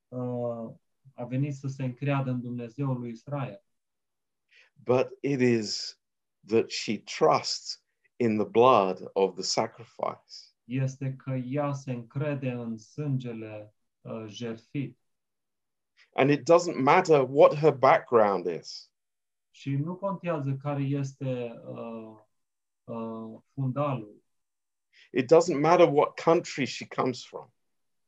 uh, 0.09 0.73
a 1.15 1.25
venit 1.25 1.55
să 1.55 1.69
se 1.69 1.85
încreadă 1.85 2.31
în 2.31 2.41
Dumnezeul 2.41 2.99
lui 2.99 3.11
Israel, 3.11 3.65
but 4.75 5.09
it 5.21 5.41
is 5.41 6.01
that 6.47 6.71
she 6.71 6.99
trusts 6.99 7.85
in 8.17 8.37
the 8.37 8.47
blood 8.47 9.11
of 9.13 9.35
the 9.35 9.43
sacrifice. 9.43 10.51
este 10.65 11.15
că 11.15 11.31
ea 11.31 11.73
se 11.73 11.93
încrede 11.93 12.51
în 12.51 12.79
sângele 12.79 13.75
uh, 14.01 14.25
jertfit. 14.27 14.99
And 16.15 16.31
it 16.31 16.41
doesn't 16.41 16.77
matter 16.77 17.27
what 17.29 17.55
her 17.55 17.73
background 17.73 18.47
is. 18.47 18.93
Și 19.51 19.71
nu 19.71 19.97
contează 19.97 20.59
care 20.63 20.83
este 20.83 21.61
uh, 21.65 22.17
uh, 22.85 23.41
fundalul, 23.53 24.20
It 25.11 25.27
doesn't 25.29 25.61
matter 25.61 25.87
what 25.91 26.17
country 26.25 26.65
she 26.67 26.87
comes 26.87 27.25
from. 27.25 27.53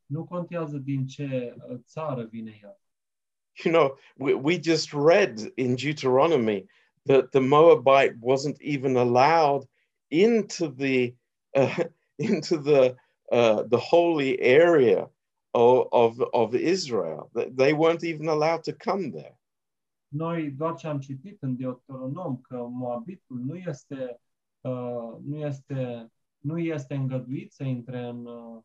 nu 0.07 0.25
contează 0.25 0.77
din 0.79 1.07
ce 1.07 1.55
uh, 1.69 1.79
țară 1.87 2.25
vine 2.25 2.59
ea. 2.63 2.77
You 3.65 3.75
know, 3.75 3.99
we, 4.17 4.33
we 4.35 4.59
just 4.61 4.93
read 4.93 5.53
in 5.57 5.75
Deuteronomy 5.75 6.67
that 7.07 7.31
the 7.31 7.41
Moabite 7.41 8.17
wasn't 8.21 8.57
even 8.61 8.97
allowed 8.97 9.69
into 10.11 10.69
the 10.69 11.15
uh, 11.57 11.79
into 12.31 12.57
the 12.57 12.95
uh, 13.31 13.63
the 13.69 13.79
holy 13.79 14.39
area 14.41 15.11
of, 15.51 15.87
of, 15.91 16.21
of 16.33 16.55
Israel. 16.55 17.31
They- 17.35 17.51
They 17.55 17.73
weren't 17.75 18.05
even 18.05 18.29
allowed 18.29 18.63
to 18.65 18.73
come 18.73 19.11
there. 19.11 19.37
Noi 20.09 20.51
doar 20.51 20.75
ce 20.77 20.87
am 20.87 21.01
citit 21.01 21.43
în 21.43 21.57
Deuteronom 21.57 22.41
că 22.41 22.57
Moabitul 22.71 23.37
nu 23.39 23.57
este, 23.57 24.21
uh, 24.61 25.17
nu 25.25 25.37
este, 25.37 26.11
nu 26.43 26.59
este 26.59 26.95
îngăduit 26.95 27.53
să 27.53 27.65
intre 27.65 27.99
în, 27.99 28.27
uh, 28.27 28.63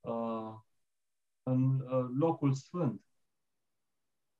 uh, 0.00 0.54
în 1.42 1.80
uh, 1.80 2.08
locul 2.18 2.52
sfânt. 2.52 3.02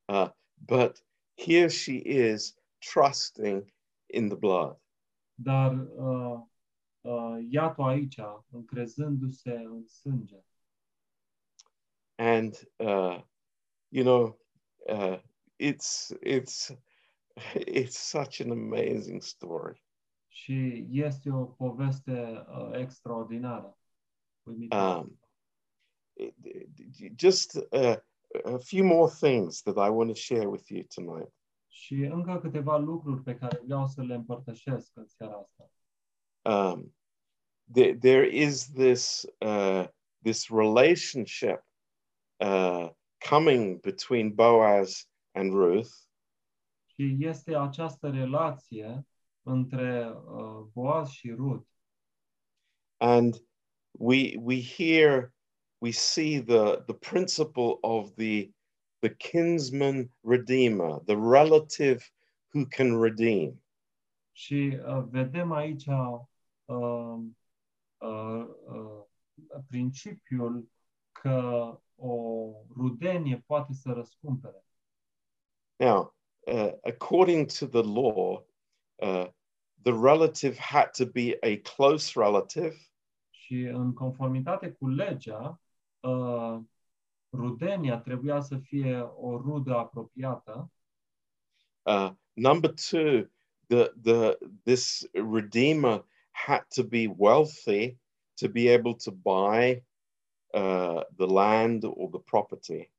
Uh, 0.08 0.30
but 0.54 1.04
here 1.36 1.68
she 1.68 2.00
is 2.04 2.56
trusting 2.78 3.72
in 4.06 4.28
the 4.28 4.36
blood. 4.36 4.80
Dar 5.34 5.72
uh, 5.72 6.40
uh, 7.00 7.46
iată 7.50 7.82
aici, 7.82 8.18
încrezându-se 8.50 9.50
în 9.50 9.86
sânge. 9.86 10.42
And, 12.16 12.68
uh, 12.76 13.22
you 13.88 14.04
know, 14.04 14.38
uh, 14.88 15.20
it's, 15.58 16.12
it's, 16.22 16.72
it's 17.54 17.96
such 17.96 18.40
an 18.40 18.50
amazing 18.50 19.22
story. 19.22 19.80
Și 20.38 20.86
este 20.90 21.30
o 21.30 21.44
poveste 21.44 22.44
uh, 22.48 22.70
extraordinară. 22.72 23.78
uimitoare. 24.42 24.98
Um, 24.98 25.20
it- 26.12 26.34
it- 27.00 27.18
just 27.18 27.54
uh, 27.54 27.96
a 28.44 28.58
few 28.58 28.84
more 28.84 29.12
things 29.20 29.62
that 29.62 29.76
I 29.76 29.90
want 29.90 30.10
to 30.10 30.14
share 30.14 30.46
with 30.46 30.68
you 30.68 30.82
tonight. 30.94 31.32
Și 31.68 31.94
încă 31.94 32.38
câteva 32.40 32.76
lucruri 32.76 33.22
pe 33.22 33.34
care 33.36 33.60
vreau 33.64 33.86
să 33.86 34.02
le 34.02 34.14
împărtășesc 34.14 34.90
în 34.94 35.06
seara 35.06 35.36
asta. 35.36 35.70
Um, 36.50 36.94
there, 37.72 37.96
there 37.96 38.36
is 38.36 38.72
this 38.72 39.26
uh, 39.40 39.86
this 40.22 40.48
relationship 40.48 41.66
uh, 42.36 42.90
coming 43.28 43.80
between 43.80 44.34
Boaz 44.34 45.10
and 45.30 45.52
Ruth, 45.52 45.90
Și 46.86 47.16
este 47.18 47.56
această 47.56 48.10
relație 48.10 49.06
între 49.48 50.12
uh, 50.26 50.66
Boaz 50.72 51.08
și 51.08 51.30
Rut. 51.30 51.66
and 53.00 53.34
we 53.92 54.36
we 54.40 54.60
hear 54.60 55.32
we 55.80 55.90
see 55.90 56.40
the 56.40 56.82
the 56.86 56.94
principle 56.94 57.78
of 57.80 58.14
the 58.16 58.50
the 59.00 59.14
kinsman 59.14 60.10
redeemer, 60.24 61.00
the 61.06 61.16
relative 61.16 62.02
who 62.54 62.66
can 62.66 63.00
redeem. 63.00 63.62
Și 64.32 64.78
uh, 64.86 65.04
vedem 65.10 65.52
aici 65.52 65.86
uh, 65.86 66.20
uh, 66.64 67.18
uh, 67.98 69.04
principiul 69.68 70.68
că 71.12 71.78
o 71.96 72.50
rudenie 72.76 73.42
poate 73.46 73.72
să 73.72 73.92
răscumpere. 73.92 74.64
Now, 75.76 76.14
uh, 76.46 76.72
according 76.82 77.46
to 77.58 77.66
the 77.66 77.82
law, 77.82 78.46
uh, 78.94 79.26
the 79.82 79.92
relative 79.92 80.58
had 80.58 80.90
to 80.92 81.06
be 81.06 81.38
a 81.42 81.56
close 81.56 82.12
relative, 82.16 82.76
Și 83.30 83.62
în 83.62 83.92
conformitate 83.92 84.70
cu 84.70 84.88
legea, 84.88 85.60
uh, 86.00 86.58
rudenia 87.32 87.98
trebuia 87.98 88.40
să 88.40 88.56
fie 88.56 89.00
o 89.00 89.36
rudă 89.36 89.76
apropiată. 89.76 90.70
Uh, 91.82 92.10
number 92.32 92.72
two, 92.90 93.30
the 93.66 93.92
the 94.02 94.38
this 94.64 95.08
redeemer 95.12 96.04
had 96.30 96.66
to 96.74 96.82
be 96.82 97.14
wealthy 97.16 97.98
to 98.34 98.48
be 98.48 98.74
able 98.74 98.94
to 98.94 99.10
buy 99.10 99.84
uh, 100.54 101.02
the 101.16 101.26
land 101.26 101.84
or 101.84 102.08
the 102.10 102.20
property. 102.20 102.90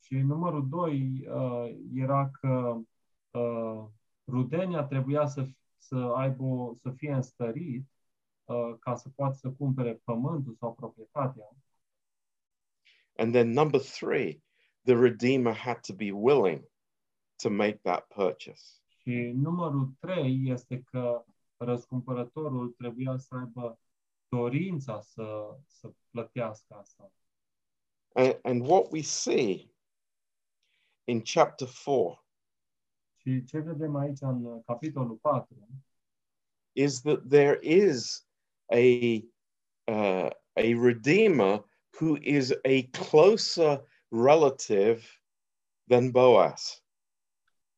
Și 0.00 0.16
numărul 0.16 0.68
doi 0.68 1.26
uh, 1.28 1.74
era 1.94 2.30
că 2.40 2.76
uh, 3.30 3.84
rudenia 4.26 4.82
trebuia 4.82 5.26
să, 5.26 5.48
să 5.80 5.96
aibă, 5.96 6.42
o- 6.42 6.74
să 6.82 6.90
fie 6.90 7.12
înstărit 7.12 7.88
uh, 8.44 8.74
ca 8.78 8.94
să 8.94 9.08
poată 9.08 9.34
să 9.34 9.50
cumpere 9.50 10.00
pământul 10.04 10.54
sau 10.54 10.74
proprietatea. 10.74 11.48
And 13.16 13.32
then 13.32 13.50
number 13.50 13.80
three, 13.80 14.42
the 14.84 14.94
redeemer 14.94 15.54
had 15.54 15.80
to 15.86 15.94
be 15.94 16.10
willing 16.10 16.70
to 17.42 17.50
make 17.50 17.78
that 17.82 18.06
purchase. 18.06 18.80
Și 19.02 19.32
numărul 19.34 19.92
trei 19.98 20.48
este 20.48 20.82
că 20.82 21.24
răscumpărătorul 21.56 22.68
trebuia 22.68 23.16
să 23.16 23.34
aibă 23.34 23.80
dorința 24.28 25.00
să, 25.00 25.56
să 25.66 25.92
plătească 26.10 26.74
asta. 26.74 27.12
And, 28.14 28.38
and 28.42 28.66
what 28.66 28.86
we 28.90 29.02
see 29.02 29.74
in 31.04 31.22
chapter 31.22 31.66
four 31.68 32.24
Și 33.30 33.44
ce 33.44 33.58
vedem 33.58 33.96
aici 33.96 34.20
în 34.20 34.44
uh, 34.44 34.62
capitolul 34.66 35.16
4 35.16 35.68
is 36.72 37.00
that 37.00 37.28
there 37.28 37.58
is 37.62 38.26
a 38.66 38.76
uh, 39.92 40.30
a 40.52 40.74
redeemer 40.82 41.64
who 42.00 42.16
is 42.20 42.50
a 42.50 42.88
closer 42.90 43.84
relative 44.08 45.02
than 45.88 46.10
Boaz. 46.10 46.84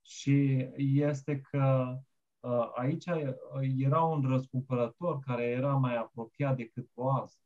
și 0.03 0.69
este 0.77 1.41
că 1.41 1.97
uh, 2.41 2.71
aici 2.75 3.07
uh, 3.07 3.35
era 3.79 4.03
un 4.03 4.29
răscumpărător 4.29 5.19
care 5.19 5.45
era 5.45 5.75
mai 5.75 5.97
apropiat 5.97 6.57
decât 6.57 6.91
Boaz. 6.95 7.39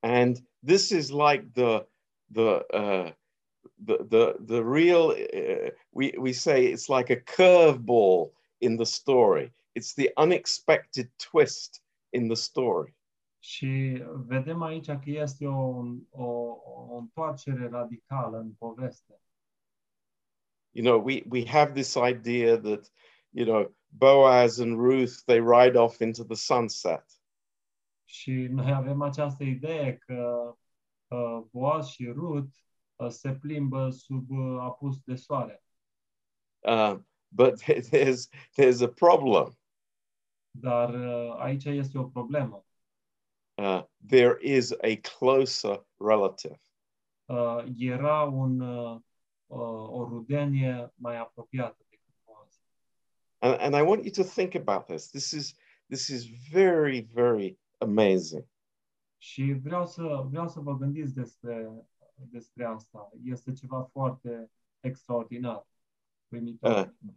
And 0.00 0.36
this 0.64 0.90
is 0.90 1.10
like 1.10 1.50
the 1.52 1.86
the 2.32 2.66
uh, 2.72 3.12
the 3.84 3.98
the 4.08 4.36
the 4.46 4.62
real. 4.62 5.10
Uh, 5.10 5.70
we 5.92 6.14
we 6.18 6.32
say 6.32 6.66
it's 6.66 6.88
like 6.88 7.10
a 7.10 7.20
curveball 7.20 8.32
in 8.60 8.76
the 8.76 8.86
story. 8.86 9.52
It's 9.74 9.94
the 9.94 10.10
unexpected 10.16 11.08
twist 11.18 11.80
in 12.12 12.28
the 12.28 12.36
story. 12.36 12.94
Și 13.38 14.02
vedem 14.26 14.62
aici 14.62 14.86
că 14.86 15.00
este 15.04 15.46
o, 15.46 15.82
o, 16.10 16.24
o 16.64 16.96
întoarcere 16.96 17.68
radicală 17.68 18.38
în 18.38 18.52
poveste. 18.52 19.20
You 20.70 20.84
know, 20.84 21.04
we 21.04 21.22
we 21.30 21.46
have 21.46 21.72
this 21.72 21.94
idea 21.94 22.58
that 22.58 22.92
you 23.30 23.46
know 23.46 23.74
Boaz 23.88 24.58
and 24.58 24.76
Ruth 24.76 25.24
they 25.26 25.40
ride 25.40 25.78
off 25.78 26.00
into 26.00 26.24
the 26.24 26.34
sunset. 26.34 27.04
Și 28.04 28.32
noi 28.32 28.72
avem 28.72 29.02
această 29.02 29.44
idee 29.44 29.96
că 29.96 30.54
uh, 31.08 31.42
Boaz 31.50 31.88
și 31.88 32.06
Rut 32.06 32.48
uh, 32.48 32.65
se 33.08 33.32
plimbă 33.32 33.90
sub 33.90 34.30
uh, 34.30 34.58
apus 34.60 34.98
de 35.04 35.14
soare. 35.14 35.62
Uh, 36.60 36.98
but 37.28 37.60
there's 37.90 38.28
there's 38.56 38.82
a 38.82 38.88
problem. 38.88 39.58
Dar 40.50 40.94
uh, 40.94 41.34
aici 41.38 41.64
este 41.64 41.98
o 41.98 42.04
problemă. 42.04 42.64
Uh, 43.58 43.82
there 44.06 44.38
is 44.40 44.72
a 44.82 44.96
closer 44.96 45.86
relative. 45.98 46.60
Uh, 47.28 47.64
era 47.78 48.22
un, 48.22 48.60
uh, 48.60 49.00
uh, 49.46 49.88
o 49.88 50.06
rudenie 50.08 50.92
mai 50.94 51.16
apropiată 51.16 51.86
decât 51.88 52.14
Boaz. 52.24 52.60
And, 53.38 53.60
and 53.60 53.74
I 53.74 53.82
want 53.82 54.04
you 54.04 54.12
to 54.12 54.22
think 54.22 54.54
about 54.54 54.86
this. 54.86 55.10
This 55.10 55.30
is 55.30 55.54
this 55.88 56.08
is 56.08 56.24
very 56.50 57.00
very 57.00 57.58
amazing. 57.78 58.44
Și 59.18 59.52
vreau 59.62 59.86
să, 59.86 60.24
vreau 60.30 60.48
să 60.48 60.60
vă 60.60 60.76
gândiți 60.76 61.14
despre, 61.14 61.84
despre 62.16 62.64
asta. 62.64 63.12
Este 63.24 63.52
ceva 63.52 63.82
foarte 63.92 64.50
extraordinar, 64.80 65.66
uimitor. 66.28 66.94
Uh, 67.00 67.10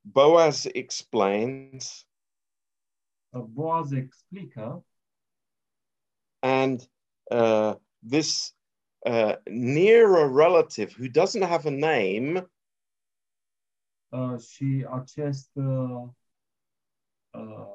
Boaz 0.00 0.64
explains, 0.64 2.08
Uh, 3.34 3.40
Boaz 3.42 3.92
explică 3.92 4.84
and 6.42 6.88
uh, 7.30 7.74
this 8.02 8.52
uh, 9.06 9.36
nearer 9.48 10.28
relative 10.28 10.92
who 10.92 11.08
doesn't 11.08 11.42
have 11.42 11.66
a 11.66 11.70
name 11.70 12.46
uh, 14.08 14.38
și 14.38 14.86
acest 14.90 15.50
uh, 15.54 16.08
uh, 17.30 17.66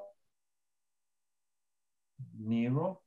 Nero, 2.38 3.04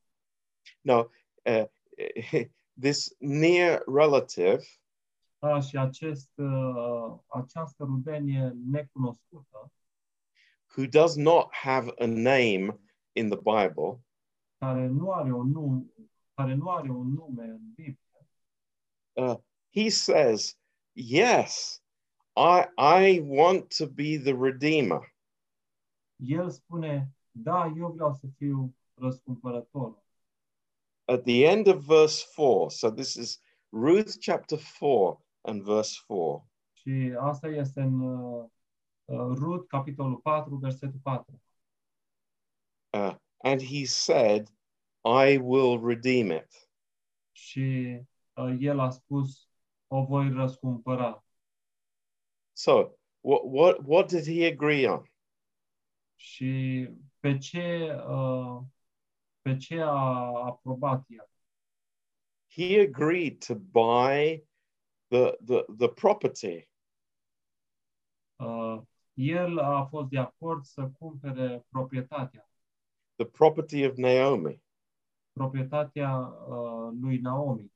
no, 0.80 1.08
uh, 1.44 1.64
this 2.80 3.14
near 3.18 3.82
relative 3.86 4.58
uh, 5.38 5.62
și 5.62 5.76
acest, 5.78 6.30
uh, 6.36 7.18
această 7.26 7.84
rudenie 7.84 8.52
necunoscută, 8.70 9.72
who 10.76 10.86
does 10.86 11.16
not 11.16 11.54
have 11.54 11.92
a 11.98 12.06
name 12.06 12.80
in 13.12 13.28
the 13.28 13.38
Bible 13.38 14.04
care 14.58 14.86
nu 14.86 15.12
are 15.12 15.32
un 15.32 15.50
nume, 15.50 15.84
care 16.34 16.54
nu 16.54 16.70
are 16.70 16.90
un 16.90 17.12
nume 17.12 17.44
în 17.44 17.72
Biblie, 17.74 18.26
uh, 19.12 19.36
he 19.74 19.88
says, 19.88 20.56
Yes, 20.92 21.82
I, 22.36 22.64
I 22.76 23.20
want 23.20 23.74
to 23.78 23.86
be 23.86 24.18
the 24.18 24.34
Redeemer. 24.34 25.14
el 26.16 26.50
spune, 26.50 27.16
da, 27.30 27.72
eu 27.76 27.92
vreau 27.92 28.12
să 28.14 28.26
fiu 28.36 28.76
răscumpărătorul. 28.94 30.01
At 31.08 31.24
the 31.24 31.46
end 31.46 31.66
of 31.66 31.84
verse 31.84 32.22
4, 32.34 32.70
so 32.70 32.90
this 32.90 33.16
is 33.16 33.38
Ruth 33.72 34.18
chapter 34.20 34.56
4 34.56 35.18
and 35.44 35.64
verse 35.64 35.98
4. 36.06 36.46
Și 36.72 37.14
asta 37.18 37.48
este 37.48 37.80
în 37.80 38.00
uh, 38.00 38.44
uh, 39.04 39.36
Rut, 39.38 39.68
capitolul 39.68 40.16
4, 40.16 40.56
versetul 40.56 41.00
4. 41.02 41.40
Uh, 42.92 43.14
and 43.42 43.62
he 43.62 43.84
said, 43.84 44.48
I 45.04 45.38
will 45.38 45.80
redeem 45.86 46.30
it. 46.30 46.68
Și 47.32 47.98
uh, 48.32 48.56
el 48.58 48.78
a 48.78 48.90
spus, 48.90 49.48
o 49.86 50.04
voi 50.04 50.32
răscumpăra. 50.32 51.24
So, 52.52 52.98
what, 53.20 53.42
what, 53.44 53.78
what 53.84 54.08
did 54.08 54.24
he 54.24 54.46
agree 54.46 54.88
on? 54.88 55.12
Și 56.14 56.88
pe 57.20 57.38
ce, 57.38 57.96
uh, 58.08 58.60
pe 59.42 59.56
ce 59.56 59.80
a 59.80 59.90
aprobat 60.44 61.04
el? 61.08 61.30
He 62.48 62.80
agreed 62.80 63.44
to 63.46 63.54
buy 63.54 64.44
the, 65.08 65.38
the, 65.44 65.64
the 65.76 65.88
property. 65.88 66.68
Uh, 68.36 68.82
el 69.14 69.58
a 69.58 69.86
fost 69.86 70.08
de 70.08 70.18
acord 70.18 70.64
să 70.64 70.90
cumpere 70.98 71.66
proprietatea, 71.68 72.50
the 73.16 73.26
property 73.26 73.84
of 73.86 73.96
Naomi. 73.96 74.62
proprietatea 75.32 76.16
uh, 76.18 76.92
lui 77.00 77.18
Naomi. 77.18 77.72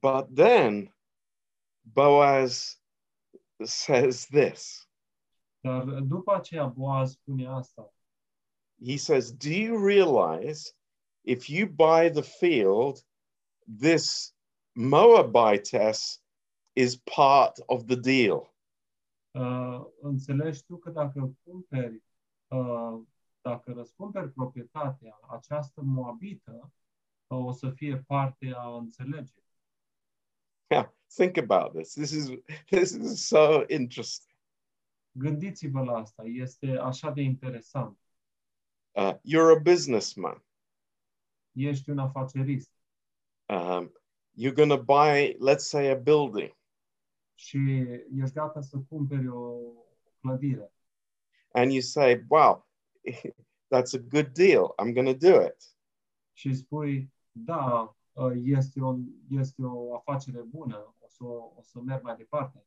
But 0.00 0.34
then 0.34 0.94
Boaz 1.82 2.80
says 3.64 4.26
this. 4.26 4.88
Dar 5.60 5.84
după 5.84 6.34
aceea 6.34 6.66
Boaz 6.66 7.10
spune 7.10 7.46
asta. 7.48 7.92
He 8.84 8.98
says, 8.98 9.30
Do 9.30 9.50
you 9.50 9.78
realize 9.78 10.72
if 11.24 11.48
you 11.48 11.66
buy 11.66 12.08
the 12.08 12.22
field, 12.22 13.02
this 13.66 14.32
Moabitess 14.74 16.18
is 16.74 16.96
part 16.96 17.58
of 17.68 17.86
the 17.86 17.96
deal? 17.96 18.52
Uh, 19.34 19.84
înțelegi 20.00 20.64
tu 20.64 20.76
că 20.76 20.90
dacă 20.90 21.36
cumperi, 21.44 22.02
uh, 22.48 23.00
dacă 23.40 23.72
răscumperi 23.72 24.32
proprietatea, 24.32 25.20
această 25.28 25.80
moabită 25.80 26.72
uh, 27.26 27.38
o 27.38 27.52
să 27.52 27.70
fie 27.70 27.96
parte 28.06 28.52
a 28.56 28.76
înțelegerii. 28.76 29.50
Yeah, 30.70 30.88
think 31.14 31.36
about 31.36 31.72
this. 31.72 31.92
This 31.92 32.10
is 32.10 32.28
this 32.70 32.90
is 32.90 33.26
so 33.26 33.64
interesting. 33.68 34.36
Gândiți-vă 35.10 35.82
la 35.82 35.92
asta, 35.92 36.22
este 36.22 36.76
așa 36.78 37.10
de 37.10 37.22
interesant. 37.22 38.01
Uh, 38.94 39.14
you're 39.22 39.56
a 39.56 39.60
businessman. 39.60 40.44
Ești 41.52 41.90
un 41.90 41.98
afacerist 41.98 42.70
Um, 43.48 43.92
you're 44.34 44.54
going 44.54 44.70
to 44.70 44.78
buy, 44.78 45.36
let's 45.38 45.68
say, 45.68 45.90
a 45.90 45.94
building, 45.94 46.56
și 47.34 47.58
ești 48.16 48.34
gata 48.34 48.60
să 48.60 48.78
cumperi 48.88 49.28
o 49.28 49.58
clădire 50.20 50.72
and 51.52 51.72
you 51.72 51.80
say, 51.80 52.24
"Wow, 52.28 52.66
that's 53.70 53.94
a 53.94 53.98
good 53.98 54.32
deal. 54.32 54.74
I'm 54.78 54.92
going 54.92 55.18
to 55.18 55.30
do 55.30 55.40
it." 55.40 55.56
și 56.32 56.54
spui, 56.54 57.12
da, 57.32 57.96
uh, 58.12 58.32
este 58.42 58.80
o, 58.80 58.96
este 59.28 59.62
o 59.62 59.94
afacere 59.94 60.40
bună, 60.40 60.94
o 60.98 61.08
să, 61.08 61.24
o 61.24 61.60
să 61.62 61.80
merg 61.80 62.02
mai 62.02 62.16
departe. 62.16 62.66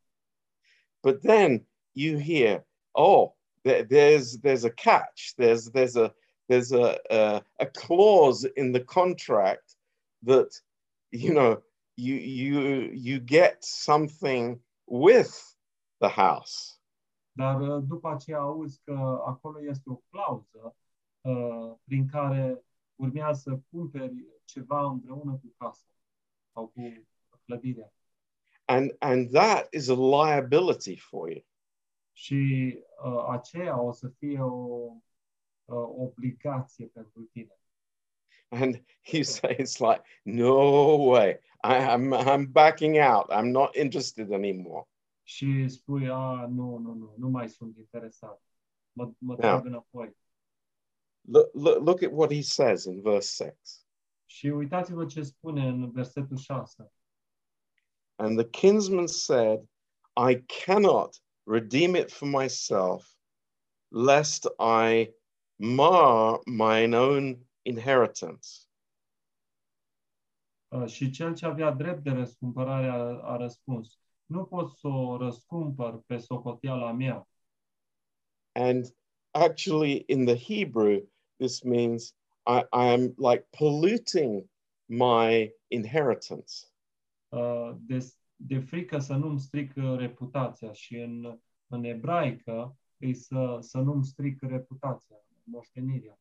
But 1.02 1.22
then 1.22 1.68
you 1.92 2.20
hear, 2.20 2.68
"Oh, 2.92 3.35
there's 3.66 4.38
there's 4.38 4.64
a 4.64 4.70
catch. 4.70 5.34
There's 5.38 5.66
there's 5.72 5.96
a 5.96 6.14
there's 6.48 6.72
a, 6.72 6.98
a 7.10 7.42
a 7.60 7.66
clause 7.66 8.46
in 8.56 8.72
the 8.72 8.82
contract 8.82 9.76
that 10.24 10.52
you 11.12 11.34
know 11.34 11.62
you 11.98 12.16
you 12.16 12.92
you 12.94 13.20
get 13.20 13.64
something 13.64 14.60
with 14.88 15.34
the 16.00 16.10
house." 16.10 16.80
Dar 17.38 17.62
uh, 17.62 17.84
după 17.88 18.10
aceea 18.10 18.40
auzi 18.40 18.82
că 18.84 19.24
acolo 19.26 19.60
este 19.62 19.90
o 19.90 20.00
clauză 20.10 20.76
uh, 21.22 21.74
prin 21.84 22.08
care 22.08 22.64
urmează 22.96 23.40
să 23.50 23.60
cumperi 23.72 24.26
ceva 24.46 24.82
împreună 24.82 25.32
cu 25.32 25.54
casa 25.58 25.86
sau 26.54 26.68
cu 26.68 26.82
clădirea. 27.46 27.94
and 28.68 28.96
and 29.00 29.32
that 29.32 29.68
is 29.74 29.90
a 29.90 29.96
liability 29.96 30.96
for 30.96 31.30
you 31.30 31.42
Și 32.18 32.74
uh, 33.06 33.26
aceea 33.30 33.82
o 33.82 33.92
să 33.92 34.08
fie 34.08 34.40
o 34.42 34.92
uh, 35.66 35.88
obligație 35.98 36.86
pentru 36.86 37.22
tine. 37.22 37.60
and 38.50 38.84
you 39.12 39.24
say 39.24 39.56
it's 39.60 39.80
like 39.80 40.02
no 40.24 40.54
way 41.10 41.40
I, 41.64 41.74
i'm 41.96 42.14
i'm 42.14 42.52
backing 42.52 42.96
out 42.98 43.30
i'm 43.32 43.52
not 43.52 43.76
interested 43.76 44.32
anymore 44.32 44.88
Și 45.24 45.68
spui, 45.70 46.10
a, 46.10 46.46
nu, 46.48 46.78
nu, 46.78 46.94
nu, 46.94 47.14
nu 47.18 47.30
mai 47.30 47.50
sunt 47.50 47.78
interesat. 47.78 48.44
Mă, 48.92 49.12
mă 49.18 49.36
Da. 49.36 49.42
trag 49.48 49.66
înapoi. 49.66 50.18
look, 51.22 51.50
look 51.54 51.84
look 51.86 52.02
at 52.02 52.12
what 52.12 52.32
he 52.34 52.42
says 52.42 52.84
in 52.84 53.02
verse 53.02 53.44
6 53.44 53.56
Și 54.26 54.48
uitați-vă 54.48 55.06
ce 55.06 55.22
spune 55.22 55.68
în 55.68 55.92
versetul 55.92 56.38
6. 56.38 56.92
and 58.16 58.38
the 58.40 58.50
kinsman 58.50 59.08
said 59.08 59.60
i 60.32 60.44
cannot 60.66 61.24
redeem 61.46 61.96
it 61.96 62.12
for 62.12 62.28
myself 62.28 63.16
lest 63.92 64.48
i 64.60 65.14
mar 65.58 66.40
mine 66.46 66.94
own 66.94 67.46
inheritance 67.64 68.66
Uh, 70.76 70.88
Și 70.88 71.10
cel 71.10 71.36
ce 71.36 71.46
avea 71.46 71.72
drept 71.72 72.04
de 72.04 72.10
răscumpărare 72.10 72.88
a, 72.88 73.00
a 73.32 73.36
răspuns, 73.38 74.00
nu 74.26 74.46
pot 74.46 74.70
să 74.70 74.88
o 74.88 75.18
răscumpăr 75.18 76.02
pe 76.06 76.18
socoteala 76.18 76.92
mea. 76.92 77.28
And 78.52 78.86
actually, 79.32 80.04
in 80.08 80.26
the 80.26 80.38
Hebrew, 80.38 81.10
this 81.38 81.62
means 81.64 82.16
I, 82.46 82.64
I 82.72 82.94
am 82.94 83.14
like 83.18 83.48
polluting 83.58 84.50
my 84.86 85.54
inheritance. 85.68 86.72
Uh, 87.30 87.74
de 88.36 88.60
frică 88.60 89.00
să 89.00 89.16
nu-mi 89.16 89.40
stric 89.40 89.74
uh, 89.76 89.98
reputația 89.98 90.72
și 90.72 90.96
în, 90.96 91.40
în 91.68 91.84
ebraică 91.84 92.78
e 92.98 93.14
să, 93.14 93.58
să 93.60 93.78
nu-mi 93.78 94.06
stric 94.06 94.42
reputația, 94.42 95.16
moștenirea. 95.44 96.20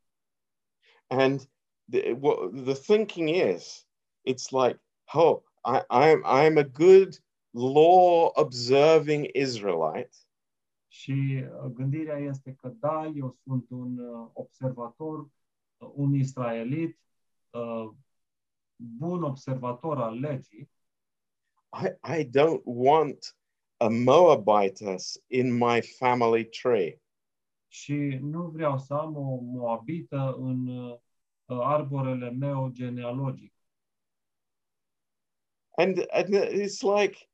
And 1.06 1.50
the, 1.90 2.12
what 2.12 2.36
the 2.64 2.74
thinking 2.74 3.28
is, 3.28 3.86
it's 4.22 4.50
like, 4.50 4.80
oh, 5.12 5.42
I, 5.64 5.80
I'm 5.90 6.22
I'm 6.24 6.58
a 6.58 6.64
good 6.64 7.22
law 7.50 8.30
observing 8.34 9.28
Israelite, 9.32 10.16
Și 10.94 11.44
uh, 11.62 11.70
gândirea 11.72 12.18
este 12.18 12.52
că 12.52 12.68
da, 12.68 13.06
eu 13.14 13.36
sunt 13.42 13.66
un 13.70 13.98
uh, 13.98 14.28
observator, 14.32 15.18
uh, 15.18 15.90
un 15.94 16.14
israelit, 16.14 16.98
uh, 17.50 17.90
bun 18.76 19.22
observator 19.22 20.00
al 20.00 20.18
legii 20.18 20.70
I, 21.74 21.88
I 22.02 22.24
don't 22.24 22.62
want 22.64 23.34
a 23.80 23.90
Moabitess 23.90 25.18
in 25.30 25.52
my 25.52 25.80
family 25.98 26.44
tree. 26.44 27.00
și 27.74 28.18
nu 28.20 28.48
vreau 28.48 28.78
să 28.78 28.94
am 28.94 29.16
o 29.16 29.36
moabită 29.40 30.34
în 30.38 30.66
uh, 30.66 30.98
arborele 31.46 32.30
meu 32.30 32.68
genealogic. 32.68 33.52
And, 35.76 36.06
and 36.10 36.34
it's 36.34 36.82
like, 36.82 37.28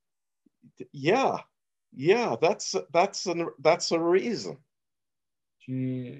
yeah, 0.91 1.45
yeah, 1.89 2.39
that's 2.39 2.75
that's 2.91 3.27
an, 3.27 3.55
that's 3.63 3.91
a 3.91 3.99
reason. 3.99 4.65
Și 5.57 6.15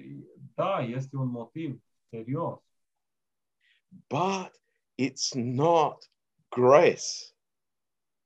da, 0.55 0.79
este 0.79 1.15
un 1.15 1.27
motiv 1.27 1.81
serios, 2.09 2.59
but 4.07 4.51
it's 4.97 5.33
not 5.33 6.11
grace. 6.49 7.35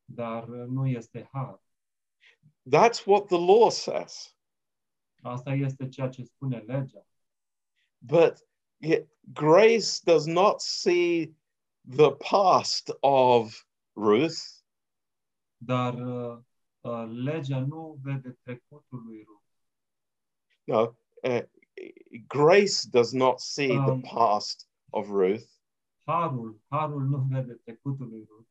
Dar 0.06 0.50
uh, 0.50 0.68
nu 0.68 0.88
este 0.88 1.30
har. 1.32 1.64
That's 2.70 3.06
what 3.06 3.28
the 3.28 3.38
law 3.38 3.70
says. 3.70 4.36
Asta 5.22 5.54
este 5.54 5.88
ceea 5.88 6.10
ce 6.10 6.24
spune 6.24 6.58
legea. 6.60 7.08
But 7.98 8.48
yet 8.78 9.08
grace 9.34 10.00
does 10.04 10.26
not 10.26 10.62
see 10.62 11.36
the 11.90 12.12
past 12.12 12.92
of 13.00 13.66
Ruth. 13.94 14.64
Dar 15.58 15.94
uh, 15.94 16.38
uh, 16.82 17.08
legea 17.08 17.60
nu 17.60 18.00
vede 18.02 18.38
trecutul 18.44 19.04
lui 19.06 19.24
Rut. 19.28 19.44
No, 20.64 20.96
uh, 21.24 21.44
grace 22.28 22.88
does 22.90 23.12
not 23.12 23.40
see 23.40 23.68
the 23.68 23.92
Um, 23.92 24.02
past 24.02 24.68
of 24.90 25.08
Ruth, 25.10 25.50
Harul, 26.04 26.62
harul 26.68 27.04
nu 27.04 27.18
vede 27.30 27.54
trecutul 27.54 28.08
lui 28.08 28.26
Rut, 28.30 28.48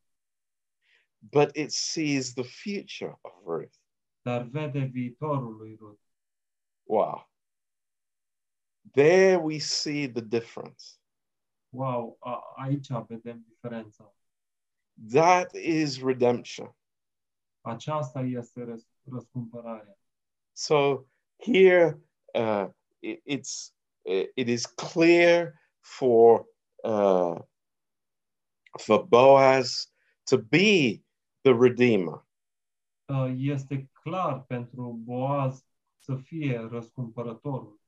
but 1.32 1.52
it 1.54 1.72
sees 1.72 2.34
the 2.34 2.44
future 2.44 3.14
of 3.24 3.32
Ruth. 3.44 3.78
dar 4.22 4.42
vede 4.42 4.90
viitorul 4.90 5.56
lui 5.56 5.76
Rut. 5.76 6.00
Wow. 6.86 7.26
There 8.94 9.38
we 9.38 9.58
see 9.58 10.06
the 10.06 10.22
difference. 10.22 10.98
wow, 11.70 12.16
aici 12.56 12.88
vedem 13.06 13.44
diferența. 13.48 14.14
That 15.12 15.54
is 15.54 16.02
redemption. 16.02 16.74
Aceasta 17.60 18.20
este 18.20 18.64
răs, 18.64 18.86
răscumpărarea. 19.02 19.98
So 20.52 21.06
here 21.36 22.00
uh, 22.34 22.68
it, 23.00 23.22
it's 23.24 23.72
it 24.36 24.48
is 24.48 24.66
clear 24.66 25.60
for 25.80 26.46
uh, 26.84 27.40
for 28.78 29.06
Boaz 29.06 29.92
to 30.26 30.38
be 30.38 31.03
the 31.44 31.52
redeemer. 31.52 32.24
Uh, 33.08 33.34
Este 33.36 33.90
clar 34.02 34.42
pentru 34.42 34.92
Boaz 35.04 35.64
să 35.98 36.16
fie 36.16 36.58
răscumpărătorul 36.70 37.80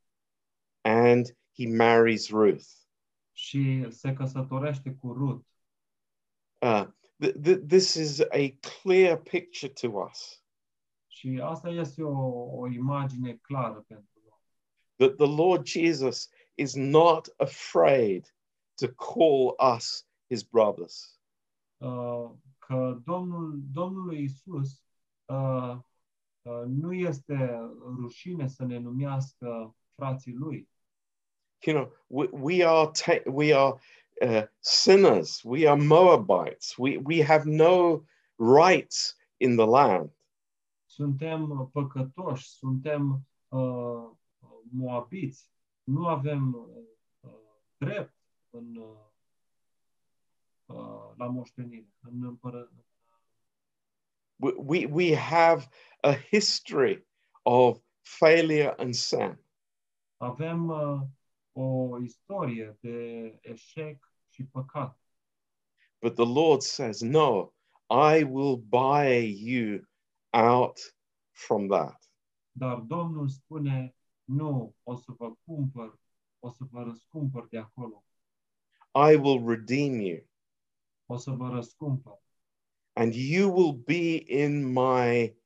and 0.82 1.26
he 1.54 1.76
marries 1.76 2.30
Ruth. 2.30 2.66
și 3.32 3.86
se 3.90 4.12
căsătorește 4.12 4.90
cu 4.94 5.12
Rut. 5.12 5.46
Uh, 6.62 6.86
th- 7.24 7.34
th- 7.42 7.66
this 7.68 7.94
is 7.94 8.20
a 8.20 8.58
clear 8.82 9.16
picture 9.18 9.72
to 9.72 9.88
us 9.88 10.42
Și 11.08 11.40
asta 11.42 11.68
este 11.68 12.02
o, 12.02 12.18
o 12.58 12.66
imagine 12.66 13.34
clară 13.36 13.84
pentru 13.88 14.20
noi. 14.24 14.38
that 14.96 15.16
the 15.16 15.42
Lord 15.42 15.66
Jesus 15.66 16.28
is 16.54 16.74
not 16.74 17.28
afraid 17.36 18.34
to 18.74 18.86
call 18.88 19.54
us 19.76 20.06
his 20.28 20.42
brothers. 20.42 21.20
Uh, 21.76 22.30
Că 22.66 23.00
Domnul, 23.04 23.60
Domnul 23.72 24.14
Iisus 24.14 24.82
uh, 25.24 25.76
uh, 26.42 26.62
nu 26.66 26.92
este 26.92 27.60
rușine 28.00 28.48
să 28.48 28.64
ne 28.64 28.78
numească 28.78 29.76
frații 29.94 30.32
lui. 30.32 30.68
You 31.66 31.76
know, 31.76 31.92
we, 32.06 32.28
we 32.32 32.66
are 32.66 32.90
ta- 32.90 33.24
we 33.24 33.54
are 33.54 33.80
uh, 34.20 34.42
sinners. 34.58 35.42
We 35.42 35.68
are 35.68 35.82
Moabites. 35.82 36.76
We 36.76 37.00
we 37.04 37.24
have 37.24 37.44
no 37.44 38.02
rights 38.36 39.16
in 39.36 39.56
the 39.56 39.66
land. 39.66 40.10
Suntem 40.86 41.70
păcătoși, 41.72 42.48
suntem 42.48 43.26
uh, 43.48 44.10
moabiți, 44.70 45.50
nu 45.82 46.06
avem 46.06 46.54
uh, 47.20 47.30
drept 47.76 48.14
în, 48.50 48.76
uh, 48.76 48.86
uh, 48.86 49.05
la 51.16 51.26
moștenire, 51.26 51.88
în 52.00 52.38
we 54.38 54.86
we 54.86 55.14
have 55.14 55.68
a 56.02 56.12
history 56.12 57.06
of 57.42 57.80
failure 58.02 58.74
and 58.78 58.94
sin. 58.94 59.38
avem 60.16 60.68
uh, 60.68 61.00
o 61.52 61.98
istorie 62.02 62.78
de 62.80 63.38
eșec 63.42 64.12
și 64.28 64.44
păcat. 64.44 65.00
But 66.00 66.14
the 66.14 66.24
Lord 66.24 66.62
says, 66.62 67.00
No, 67.00 67.52
I 67.88 68.22
will 68.22 68.56
buy 68.56 69.34
you 69.38 69.80
out 70.30 70.96
from 71.32 71.68
that. 71.68 72.10
Dar 72.52 72.78
Domnul 72.78 73.28
spune, 73.28 73.96
nu, 74.24 74.74
o 74.82 74.96
să 74.96 75.12
vă 75.12 75.32
cumpăr, 75.44 75.98
o 76.38 76.50
să 76.50 76.64
vă 76.70 76.82
răscumpăr 76.82 77.46
de 77.48 77.58
acolo, 77.58 78.04
I 78.94 79.14
will 79.14 79.48
redeem 79.48 80.00
you, 80.00 80.26
o 81.06 81.16
să 81.16 81.30
vă 81.30 81.48
răscumpăr. 81.48 82.18
and 82.98 83.14
you 83.14 83.52
will 83.52 83.72
be 83.74 84.24
in 84.26 84.72
my 84.72 85.36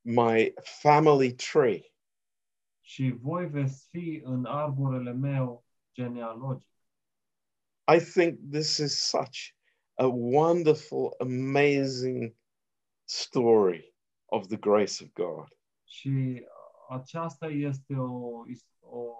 my 0.00 0.52
family 0.80 1.34
tree. 1.34 1.84
Și 2.80 3.10
voi 3.20 3.46
veți 3.48 3.86
fi 3.88 4.20
în 4.24 4.44
arborele 4.44 5.12
meu 5.12 5.64
genealogic. 5.94 6.68
I 7.94 7.98
think 7.98 8.38
this 8.50 8.76
is 8.78 9.08
such 9.08 9.38
a 9.94 10.06
wonderful, 10.06 11.14
amazing 11.18 12.36
story 13.04 13.94
of 14.24 14.46
the 14.46 14.56
grace 14.56 15.02
of 15.04 15.12
God. 15.12 15.48
Și 15.84 16.44
aceasta 16.88 17.46
este 17.46 17.94
o, 17.96 18.46
is- 18.48 18.66
o, 18.80 19.14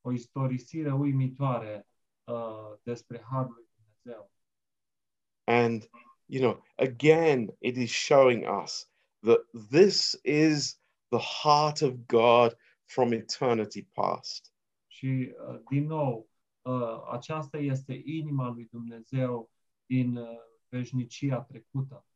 o 0.00 0.12
istorisire 0.12 0.92
uimitoare 0.92 1.86
uh, 2.24 2.72
despre 2.82 3.20
Harul 3.30 3.52
lui 3.54 3.68
Dumnezeu. 3.74 4.30
And, 5.46 5.88
you 6.26 6.40
know, 6.40 6.62
again, 6.78 7.50
it 7.60 7.76
is 7.76 7.90
showing 7.90 8.46
us 8.46 8.86
that 9.22 9.40
this 9.70 10.16
is 10.24 10.78
the 11.10 11.18
heart 11.18 11.82
of 11.82 12.06
God 12.06 12.54
from 12.86 13.12
eternity 13.12 13.86
past. 13.94 14.52
Și, 14.86 15.34
uh, 15.48 15.60
din 15.70 15.86
nou, 15.86 16.28
uh, 16.62 17.02
aceasta 17.10 17.58
este 17.58 18.02
inima 18.04 18.48
lui 18.48 18.68
Dumnezeu 18.70 19.50
din 19.86 20.16
uh, 20.16 20.28
veșnicia 20.68 21.40
trecută. 21.40 22.06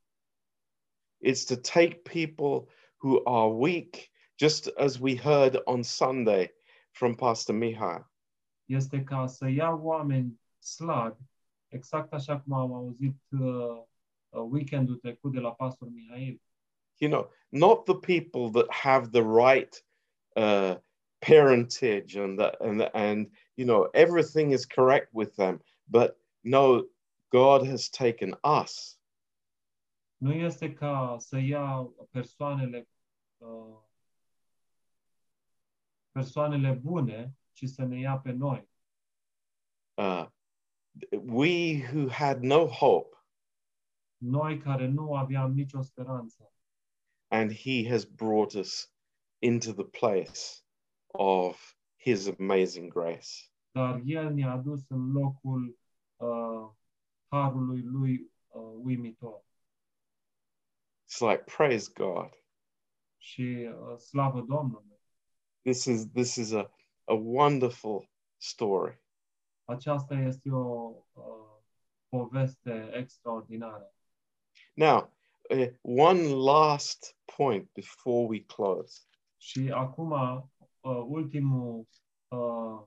It's 1.21 1.45
to 1.47 1.57
take 1.57 2.03
people 2.03 2.69
who 2.99 3.23
are 3.25 3.49
weak, 3.49 4.11
just 4.39 4.67
as 4.67 4.99
we 4.99 5.17
heard 5.17 5.61
on 5.65 5.83
Sunday 5.83 6.55
from 6.91 7.15
Pastor 7.15 7.55
Mihai. 7.55 8.05
Este 8.65 9.03
ca 9.03 9.27
să 9.27 9.49
ia 9.49 9.71
oameni 9.71 10.41
slabi, 10.59 11.23
exact 11.69 12.13
așa 12.13 12.41
cum 12.41 12.53
am 12.53 12.73
auzit 12.73 13.23
uh, 13.31 13.83
uh, 14.29 14.47
weekendul 14.51 14.97
trecut 14.97 15.33
de 15.33 15.41
la 15.41 15.53
pastor 15.53 15.89
Mihail. 15.89 16.41
You 16.99 17.11
know, 17.11 17.31
not 17.49 17.85
the 17.85 17.95
people 17.95 18.51
that 18.51 18.71
have 18.71 19.11
the 19.11 19.23
right 19.23 19.85
uh, 20.37 20.77
parentage 21.19 22.17
and 22.17 22.39
the, 22.39 22.57
and 22.61 22.81
the, 22.81 22.91
and 22.93 23.31
you 23.55 23.67
know 23.67 23.89
everything 23.93 24.53
is 24.53 24.65
correct 24.67 25.09
with 25.13 25.35
them, 25.35 25.61
but 25.85 26.17
no, 26.43 26.89
God 27.29 27.67
has 27.67 27.89
taken 27.89 28.35
us 28.43 28.97
Nu 30.17 30.33
este 30.33 30.73
ca 30.73 31.17
să 31.19 31.39
ia 31.39 31.91
persoanele 32.11 32.89
uh, 33.37 33.79
persoanele 36.13 36.73
bune, 36.73 37.37
ci 37.53 37.69
să 37.69 37.85
ne 37.85 37.99
ia 37.99 38.19
pe 38.19 38.31
noi. 38.31 38.69
uh, 39.95 40.27
we 41.13 41.79
who 41.93 42.09
had 42.09 42.43
no 42.43 42.67
hope, 42.67 43.15
Noi 44.19 44.59
care 44.59 44.87
nu 44.87 45.15
aveam 45.15 45.53
nicio 45.55 45.83
speranță. 45.83 46.51
and 47.31 47.53
He 47.53 47.89
has 47.89 48.05
brought 48.05 48.55
us 48.55 48.91
into 49.41 49.73
the 49.73 49.85
place 49.85 50.63
of 51.13 51.77
His 51.97 52.27
amazing 52.39 52.89
grace. 52.93 53.51
Dar 53.73 54.01
El 54.05 54.35
ne-a 54.35 54.51
adus 54.51 54.89
în 54.89 55.13
locul 55.13 55.79
uh, 56.17 56.71
harului 57.29 57.83
lui 57.83 58.31
uh, 58.49 58.63
uimitor. 58.83 59.45
It's 61.09 61.21
like 61.21 61.43
praise 61.57 61.91
God. 61.95 62.31
Și 63.19 63.69
uh, 63.71 63.99
slavă 63.99 64.41
Domnului! 64.41 65.01
This 65.63 65.85
is 65.85 66.07
this 66.13 66.37
is 66.37 66.53
a, 66.53 66.71
a 67.05 67.13
wonderful 67.15 68.09
story. 68.37 69.01
Aceasta 69.67 70.15
este 70.15 70.51
o 70.51 70.93
uh, 71.13 71.57
poveste 72.09 72.91
extraordinară. 72.93 73.95
Now, 74.75 75.13
uh, 75.51 75.69
one 75.83 76.23
last 76.23 77.17
point 77.37 77.73
before 77.73 78.27
we 78.27 78.45
close. 78.45 79.01
Și 79.37 79.71
acum, 79.75 80.11
uh, 80.11 81.05
ultimul 81.07 81.89
uh, 82.29 82.83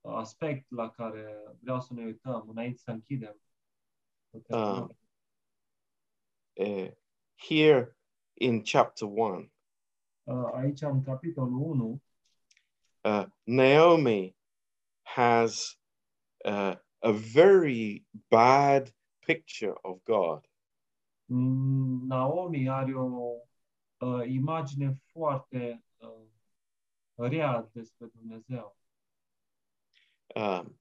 aspect 0.00 0.70
la 0.70 0.90
care 0.90 1.42
vreau 1.60 1.80
să 1.80 1.94
ne 1.94 2.04
uităm 2.04 2.48
înainte 2.48 2.78
să 2.78 2.90
închidem. 2.90 3.40
Ah. 4.48 4.86
Uh, 6.52 6.90
here 7.36 7.96
in 8.34 8.62
chapter 8.62 9.08
one, 9.10 9.52
Uh, 10.28 10.50
aici, 10.52 10.80
în 10.80 11.02
capitolul 11.02 11.60
1, 11.60 12.02
uh, 13.00 13.24
Naomi 13.42 14.36
has 15.02 15.77
uh, 16.48 16.74
a 17.02 17.12
very 17.12 18.04
bad 18.30 18.90
picture 19.26 19.74
of 19.84 20.02
God. 20.04 20.46
Naomi 21.28 22.68
are 22.68 22.94
o 22.96 23.42
uh, 24.00 24.22
imagine 24.26 25.00
foarte 25.12 25.82
uh, 26.00 26.08
rea 27.16 27.68
despre 27.74 28.06
Dumnezeu. 28.06 28.76
Um, 30.36 30.74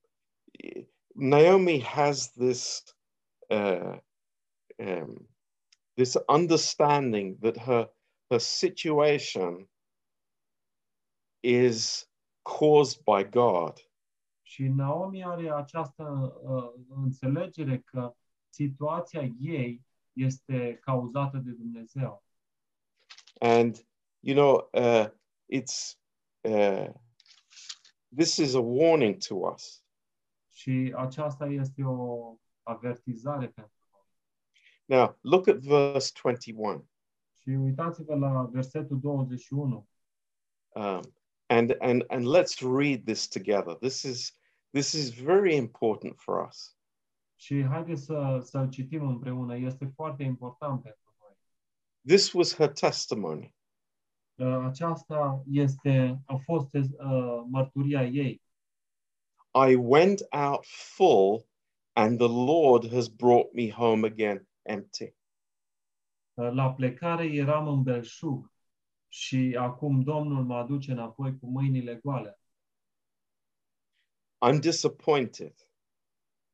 Naomi 1.15 1.80
has 1.80 2.32
this 2.32 2.84
uh, 3.49 3.97
um, 4.80 5.28
this 5.97 6.18
understanding 6.30 7.38
that 7.41 7.57
her 7.57 7.89
her 8.30 8.39
situation 8.39 9.68
is 11.43 12.05
caused 12.43 13.03
by 13.05 13.24
God, 13.24 13.82
Și 14.48 14.64
Naomi 14.68 15.24
are 15.24 15.52
această 15.52 16.04
uh, 16.43 16.86
înțelegere 16.89 17.80
că 17.80 18.16
situația 18.50 19.22
ei 19.39 19.86
este 20.14 20.78
cauzată 20.82 21.38
de 21.38 21.52
Dumnezeu. 21.52 22.24
and 23.39 23.88
you 24.20 24.36
know 24.36 24.70
uh, 24.74 25.08
it's 25.54 25.98
uh, 26.41 26.88
this 28.16 28.38
is 28.38 28.54
a 28.56 28.60
warning 28.60 29.18
to 29.28 29.36
us 29.36 29.84
Și 30.50 30.93
aceasta 30.95 31.45
este 31.45 31.84
o 31.84 32.36
avertizare 32.64 33.48
pentru 33.48 33.74
noi. 33.91 34.06
Now, 35.00 35.18
look 35.22 35.48
at 35.48 35.56
verse 35.58 36.12
21. 36.24 36.88
Și 37.41 37.50
uitați-vă 37.50 38.16
la 38.16 38.43
versetul 38.52 39.00
21. 39.00 39.88
Um, 40.68 41.02
and, 41.50 41.76
and, 41.82 42.04
and 42.10 42.26
let's 42.26 42.62
read 42.62 43.06
this 43.06 43.28
together. 43.28 43.76
This 43.82 44.04
is, 44.04 44.34
this 44.74 44.93
is 44.93 45.10
very 45.10 45.56
important 45.56 46.20
for 46.20 46.48
us. 46.48 46.78
Și 47.39 47.64
haideți 47.64 48.04
să, 48.04 48.39
să-l 48.43 48.70
citim 48.70 49.08
împreună. 49.08 49.58
Este 49.58 49.91
foarte 49.95 50.24
important 50.24 50.82
pentru 50.82 51.16
noi. 51.20 51.38
This 52.06 52.34
was 52.34 52.56
her 52.56 52.72
testimony. 52.72 53.56
Uh, 54.36 54.66
Aceasta 54.66 55.43
este, 55.52 56.22
a 56.26 56.36
fost 56.36 56.74
uh, 56.74 57.43
mărturia 57.50 58.06
ei. 58.06 58.41
I 59.70 59.76
went 59.76 60.22
out 60.30 60.66
full, 60.66 61.48
and 61.93 62.18
the 62.20 62.28
Lord 62.28 62.91
has 62.91 63.08
brought 63.08 63.54
me 63.54 63.70
home 63.70 64.08
again 64.08 64.48
empty. 64.62 65.16
Uh, 66.34 66.52
La 66.52 66.74
plecare 66.74 67.26
eram 67.26 67.68
în 67.68 67.84
belșug 67.84 68.52
și 69.08 69.55
acum 69.60 70.01
Domnul 70.01 70.43
mă 70.43 70.55
aduce 70.55 70.91
înapoi 70.91 71.38
cu 71.39 71.47
mâinile 71.47 71.95
goale. 71.95 72.39
I'm 74.47 74.60
disappointed. 74.60 75.53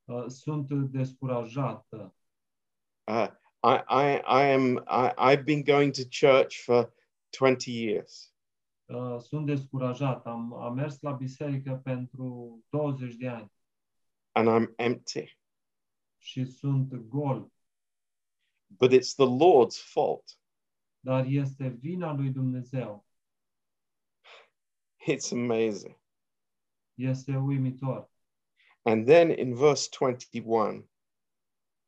Uh, 0.04 0.26
Sunt 0.28 0.70
descurajată. 0.92 2.16
Uh, 3.04 3.28
I, 3.64 3.84
I, 3.90 4.22
I 4.26 4.54
am, 4.54 4.84
I, 4.88 5.12
I've 5.18 5.44
been 5.44 5.64
going 5.64 5.94
to 5.94 6.04
church 6.28 6.64
for 6.64 6.94
20 7.40 7.66
years. 7.66 8.34
Uh, 8.86 9.20
Sunt 9.20 9.46
descurajat. 9.46 10.26
Am, 10.26 10.54
am 10.54 10.74
mers 10.74 11.00
la 11.02 11.12
biserică 11.12 11.82
pentru 11.84 12.60
20 12.70 13.16
de 13.16 13.28
ani 13.28 13.52
and 14.34 14.48
I'm 14.48 14.74
empty. 14.78 15.38
și 16.18 16.46
sunt 16.46 16.94
gol. 16.94 17.52
But 18.68 18.92
it's 18.92 19.16
the 19.16 19.26
Lord's 19.26 19.78
fault. 19.78 20.40
Dar 21.06 21.26
este 21.26 21.68
vina 21.68 22.14
lui 22.14 22.30
Dumnezeu. 22.30 23.06
It's 25.12 25.32
amazing. 25.32 26.00
Este 26.94 27.36
uimitor. 27.38 28.12
And 28.86 29.06
then 29.06 29.30
in 29.30 29.56
verse 29.56 29.90
21, 30.00 30.90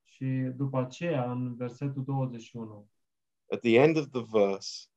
Și 0.03 0.25
după 0.55 0.77
aceea, 0.79 1.31
în 1.31 1.55
versetul 1.55 2.03
21, 2.03 2.89
at 3.51 3.59
the 3.59 3.79
end 3.79 3.97
of 3.97 4.07
the 4.11 4.23
verse, 4.31 4.87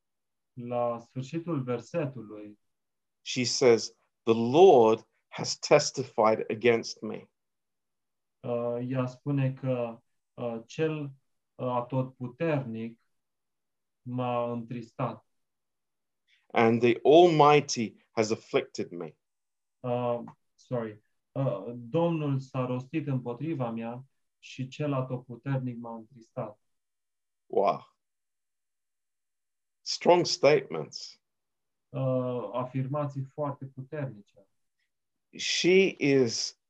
la 0.53 0.99
sfârșitul 0.99 1.63
versetului, 1.63 2.59
she 3.23 3.45
says, 3.45 3.97
The 4.23 4.35
Lord 4.35 5.09
has 5.29 5.59
testified 5.59 6.45
against 6.51 7.01
me. 7.01 7.29
uh, 8.41 8.79
ea 8.89 9.07
spune 9.07 9.53
că 9.53 10.03
uh, 10.35 10.61
cel 10.67 11.03
uh, 11.55 11.67
atotputernic 11.69 13.01
m-a 14.09 14.53
întristat. 14.53 15.29
and 16.55 16.81
the 16.81 16.99
Almighty 17.05 17.95
has 18.17 18.31
afflicted 18.31 18.93
me. 18.93 19.15
Uh, 19.81 20.23
sorry. 20.55 20.99
Uh, 21.33 21.73
Domnul 21.75 22.39
s-a 22.39 22.67
rostit 22.67 23.07
împotriva 23.07 23.71
mea 23.71 24.05
și 24.39 24.69
cel 24.69 24.93
atotputernic 24.93 25.79
m-a 25.79 25.95
întristat. 25.95 26.61
Wow. 27.47 27.97
Strong 29.81 30.27
statements. 30.27 31.21
Uh, 31.89 32.51
afirmații 32.53 33.23
foarte 33.23 33.65
puternice. 33.65 34.47
She 35.37 35.95
is 35.99 36.61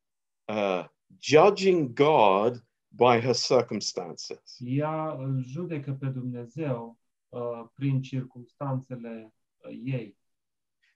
uh, 0.45 0.85
judging 1.19 1.93
God 1.93 2.65
by 2.87 3.19
her 3.19 3.35
circumstances. 3.35 4.57
Ea 4.59 5.11
îl 5.11 5.43
judecă 5.43 5.93
pe 5.93 6.07
Dumnezeu 6.07 6.98
uh, 7.29 7.65
prin 7.73 8.01
circumstanțele 8.01 9.33
uh, 9.57 9.79
ei. 9.83 10.17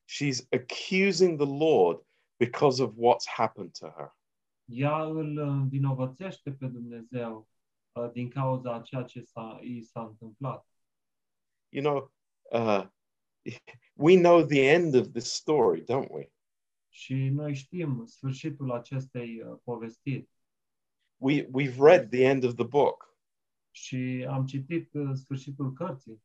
She's 0.06 0.48
accusing 0.52 1.38
the 1.38 1.66
Lord 1.66 2.06
because 2.38 2.84
of 2.84 2.94
what's 2.98 3.28
happened 3.36 3.72
to 3.80 3.90
her. 3.90 4.16
Ea 4.66 5.04
îl 5.04 5.38
învinovățește 5.38 6.52
pe 6.52 6.68
Dumnezeu 6.68 7.50
uh, 7.92 8.12
din 8.12 8.30
cauza 8.30 8.74
a 8.74 8.82
ceea 8.82 9.04
ce 9.04 9.22
s-a, 9.22 9.60
i 9.62 9.82
s-a 9.82 10.02
întâmplat. 10.02 10.68
You 11.70 11.84
know, 11.84 12.12
uh, 12.52 12.88
we 13.94 14.16
know 14.16 14.46
the 14.46 14.70
end 14.70 14.96
of 14.96 15.12
this 15.12 15.34
story, 15.34 15.84
don't 15.84 16.10
we? 16.10 16.32
Și 16.90 17.14
noi 17.14 17.54
știm 17.54 18.06
sfârșitul 18.06 18.72
acestei 18.72 19.42
uh, 19.42 19.58
povestiri. 19.64 20.30
We 21.18 21.48
we've 21.54 21.78
read 21.78 22.10
the 22.10 22.26
end 22.26 22.44
of 22.44 22.54
the 22.54 22.66
book. 22.66 23.13
Și 23.76 24.26
am 24.30 24.46
citit 24.46 24.94
uh, 24.94 25.12
sfârșitul 25.14 25.74
cărții. 25.74 26.22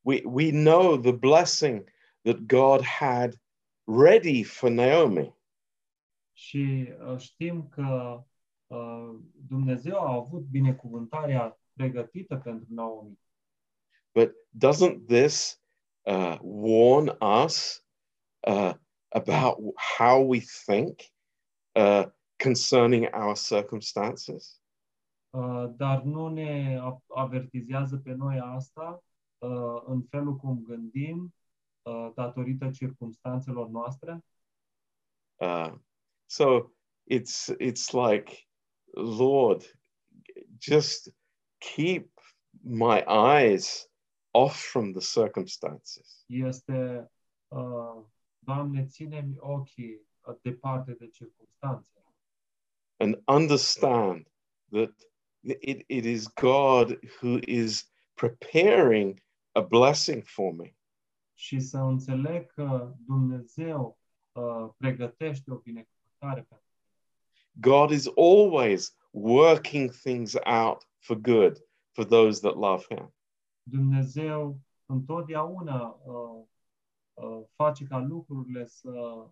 We 0.00 0.22
we 0.24 0.50
know 0.50 0.96
the 0.96 1.12
blessing 1.12 1.88
that 2.22 2.46
God 2.46 2.82
had 2.82 3.40
ready 3.84 4.42
for 4.42 4.70
Naomi. 4.70 5.34
Și 6.32 6.92
uh, 7.06 7.18
știm 7.18 7.68
că 7.68 8.22
uh, 8.66 9.14
Dumnezeu 9.48 9.98
a 9.98 10.14
avut 10.14 10.42
binecuvântarea 10.42 11.60
pregătită 11.72 12.36
pentru 12.36 12.66
Naomi. 12.74 13.18
But 14.14 14.32
doesn't 14.50 15.06
this 15.06 15.60
uh, 16.02 16.38
warn 16.40 17.16
us 17.44 17.84
uh, 18.46 18.74
about 19.08 19.58
how 19.98 20.22
we 20.22 20.40
think 20.40 21.00
uh, 21.74 22.06
concerning 22.36 23.08
our 23.14 23.36
circumstances? 23.36 24.61
Dar 25.76 26.02
nu 26.02 26.28
ne 26.28 26.80
avertizează 27.08 27.96
pe 27.96 28.12
noi 28.12 28.38
asta 28.40 29.02
în 29.84 30.02
felul 30.02 30.36
cum 30.36 30.62
gândim 30.62 31.34
datorită 32.14 32.70
circumstanțelor 32.70 33.68
noastre. 33.68 34.24
Uh, 35.36 35.72
so 36.26 36.72
it's 37.10 37.56
it's 37.60 37.92
like, 37.92 38.48
Lord, 39.18 39.78
just 40.58 41.14
keep 41.58 42.20
my 42.62 43.02
eyes 43.06 43.90
off 44.30 44.56
from 44.56 44.92
the 44.92 45.20
circumstances. 45.20 46.24
Este, 46.26 47.10
uh, 47.48 48.04
Doamne, 48.38 48.86
ține-mi 48.86 49.34
ochii 49.38 50.00
departe 50.42 50.92
de 50.92 51.08
circumstanțe 51.08 52.02
and 53.02 53.16
understand 53.26 54.24
that 54.70 54.92
it, 55.42 55.84
it 55.88 56.04
is 56.04 56.28
God 56.28 56.98
who 57.20 57.38
is 57.46 57.90
preparing 58.14 59.20
a 59.52 59.60
blessing 59.60 60.24
for 60.24 60.52
me. 60.52 60.74
și 61.42 61.60
să 61.60 61.78
înțeleg 61.78 62.46
că 62.46 62.94
Dumnezeu 63.06 63.98
uh, 64.32 64.68
pregătește 64.76 65.50
o 65.50 65.56
binecuvântare 65.56 66.42
pentru 66.48 66.66
God 67.60 67.90
is 67.90 68.06
always 68.16 68.96
working 69.10 69.90
things 69.90 70.34
out 70.44 70.88
for 70.98 71.16
good 71.16 71.66
for 71.90 72.04
those 72.04 72.40
that 72.40 72.54
love 72.54 72.84
Him. 72.88 73.14
Dumnezeu 73.62 74.58
întotdeauna 74.86 76.00
uh, 76.04 76.42
uh, 77.14 77.42
face 77.54 77.84
ca 77.84 77.98
lucrurile 77.98 78.66
să, 78.66 79.26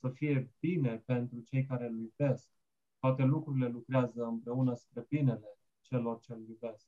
să 0.00 0.08
fie 0.08 0.50
bine 0.60 1.02
pentru 1.06 1.40
cei 1.40 1.64
care 1.64 1.86
îl 1.86 1.98
iubesc. 1.98 2.48
Toate 3.04 3.22
lucrurile 3.22 3.68
lucrează 3.68 4.24
împreună 4.24 4.74
spre 4.74 5.06
binele 5.08 5.58
celor 5.80 6.20
ce 6.20 6.32
îl 6.32 6.48
iubesc. 6.48 6.86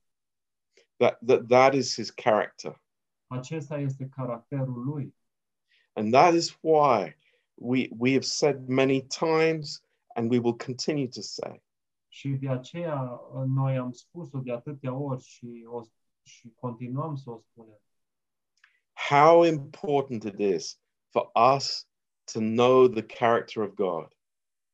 That, 0.96 1.18
that, 1.26 1.46
that 1.46 1.74
is 1.74 1.94
His 1.94 2.10
character. 2.10 2.82
Acesta 3.26 3.78
este 3.78 4.08
caracterul 4.08 4.84
lui. 4.84 5.14
And 5.92 6.12
that 6.12 6.34
is 6.34 6.58
why 6.60 7.16
we, 7.54 7.88
we 7.98 8.12
have 8.12 8.24
said 8.24 8.68
many 8.68 9.02
times 9.02 9.82
and 10.14 10.30
we 10.30 10.38
will 10.38 10.56
continue 10.56 11.08
to 11.08 11.20
say 11.20 11.62
Și 12.08 12.28
de 12.28 12.48
aceea 12.48 13.20
uh, 13.32 13.42
noi 13.46 13.76
am 13.76 13.92
spus-o 13.92 14.38
de 14.38 14.52
atâtea 14.52 14.94
ori 14.94 15.22
și, 15.22 15.64
o, 15.66 15.82
și 16.22 16.52
continuăm 16.54 17.16
să 17.16 17.30
o 17.30 17.38
spunem. 17.38 17.80
how 19.10 19.44
important 19.44 20.24
it 20.24 20.38
is 20.38 20.80
for 21.10 21.30
us 21.56 21.86
to 22.32 22.40
know 22.40 22.88
the 22.88 23.02
character 23.02 23.62
of 23.62 23.74
God. 23.74 24.15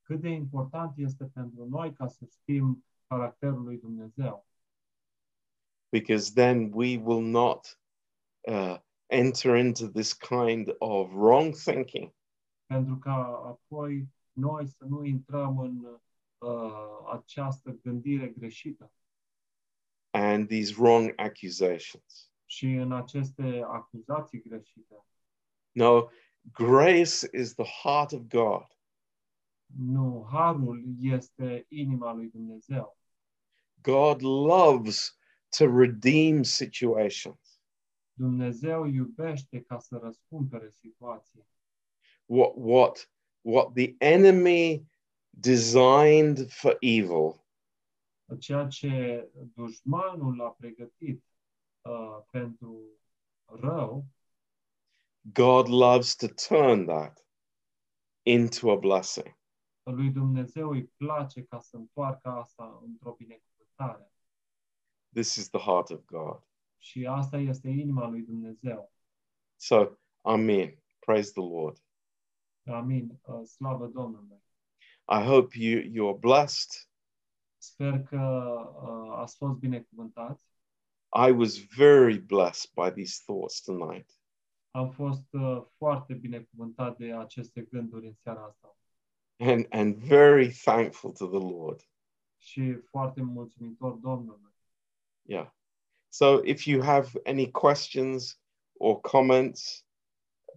Cât 0.02 0.20
de 0.20 0.28
important 0.28 0.92
este 0.96 1.24
pentru 1.24 1.64
noi 1.68 1.92
ca 1.92 2.08
să 2.08 2.24
știm 2.24 2.84
caracterul 3.06 3.62
lui 3.62 3.78
Dumnezeu. 3.78 4.46
because 5.94 6.32
then 6.32 6.70
we 6.72 6.96
will 6.96 7.20
not 7.22 7.78
uh, 8.48 8.78
enter 9.10 9.56
into 9.56 9.88
this 9.88 10.12
kind 10.14 10.74
of 10.78 11.10
wrong 11.12 11.54
thinking 11.54 12.14
Pentru 12.66 12.96
ca 12.96 13.14
apoi 13.44 14.08
noi 14.32 14.68
să 14.68 14.84
nu 14.84 15.04
intrăm 15.04 15.58
în 15.58 16.00
uh, 16.38 17.12
această 17.12 17.70
gândire 17.70 18.26
greșită 18.28 18.92
and 20.10 20.48
these 20.48 20.74
wrong 20.78 21.12
accusations. 21.16 22.30
și 22.46 22.66
în 22.66 22.92
aceste 22.92 23.62
acuzații 23.66 24.42
greșite. 24.42 25.04
No, 25.70 26.06
grace 26.52 27.28
is 27.32 27.54
the 27.54 27.64
heart 27.82 28.12
of 28.12 28.20
God. 28.20 28.66
Nu, 29.76 30.26
harul 30.30 30.84
este 31.00 31.66
inima 31.68 32.12
lui 32.12 32.28
Dumnezeu. 32.28 32.98
God 33.82 34.20
loves 34.22 35.18
to 35.48 35.78
redeem 35.78 36.42
situations. 36.42 37.60
Dumnezeu 38.12 38.84
iubește 38.84 39.60
ca 39.60 39.78
să 39.78 39.96
răscumpere 40.02 40.70
situații. 40.70 41.46
What, 42.24 42.52
what, 42.56 43.10
what 43.40 43.72
the 43.72 43.94
enemy 43.98 44.86
designed 45.30 46.50
for 46.50 46.76
evil, 46.80 47.42
Ceea 48.38 48.66
ce 48.66 49.28
dușmanul 49.54 50.42
a 50.42 50.48
pregătit 50.48 51.24
uh, 51.80 52.18
pentru 52.30 52.82
rău, 53.44 54.06
God 55.20 55.68
loves 55.68 56.16
to 56.16 56.26
turn 56.26 56.86
that 56.86 57.26
into 58.22 58.70
a 58.70 58.76
blessing. 58.76 59.36
Lui 59.90 60.10
Dumnezeu 60.10 60.70
îi 60.70 60.84
place 60.84 61.42
ca 61.42 61.58
să 61.60 61.76
întoarcă 61.76 62.28
asta 62.28 62.80
într-o 62.84 63.12
binecuvântare. 63.12 64.12
This 65.12 65.34
is 65.34 65.48
the 65.48 65.60
heart 65.60 65.90
of 65.90 66.04
God. 66.04 66.42
Și 66.78 67.06
asta 67.06 67.38
este 67.38 67.68
inima 67.68 68.08
lui 68.08 68.22
Dumnezeu. 68.22 68.92
So, 69.56 69.96
Amen. 70.22 70.82
Praise 71.00 71.32
the 71.32 71.42
Lord. 71.42 71.78
Amin. 72.66 73.20
Uh, 73.22 73.44
Slavă 73.44 73.86
Domnului. 73.86 74.42
I 75.08 75.22
hope 75.24 75.58
you 75.58 75.80
you're 75.80 76.18
blessed. 76.18 76.88
Sper 77.56 78.02
că 78.02 78.18
uh, 78.82 79.16
ați 79.16 79.36
fost 79.36 79.58
binecuvântați. 79.58 80.46
I 81.28 81.30
was 81.30 81.66
very 81.76 82.18
blessed 82.18 82.70
by 82.74 82.90
these 82.90 83.22
thoughts 83.24 83.60
tonight. 83.60 84.20
Am 84.70 84.90
fost 84.90 85.32
uh, 85.32 85.62
foarte 85.76 86.14
binecuvântat 86.14 86.96
de 86.96 87.12
aceste 87.12 87.62
gânduri 87.62 88.06
în 88.06 88.14
seara 88.14 88.44
asta 88.44 88.76
and 89.42 89.66
and 89.70 89.96
very 89.96 90.50
thankful 90.50 91.12
to 91.12 91.26
the 91.26 91.38
Lord. 91.38 91.86
și 92.42 92.74
foarte 92.74 93.22
mulțumitor 93.22 93.92
Domnului. 93.92 94.54
Yeah. 95.22 95.50
So 96.08 96.40
if 96.44 96.66
you 96.66 96.82
have 96.82 97.08
any 97.24 97.50
questions 97.50 98.40
or 98.72 99.00
comments, 99.00 99.86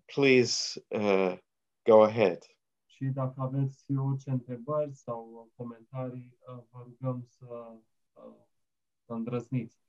please 0.06 0.84
uh, 0.90 1.38
go 1.84 2.04
ahead. 2.04 2.40
Și 2.86 3.06
dacă 3.06 3.42
aveți 3.42 3.92
orice 3.98 4.30
întrebări 4.30 4.94
sau 4.94 5.52
comentarii, 5.56 6.38
uh, 6.48 6.64
vă 6.72 6.84
rugăm 6.84 7.28
să, 7.30 7.80
uh, 8.14 8.36
să 9.06 9.14
îndrăzniți. 9.14 9.85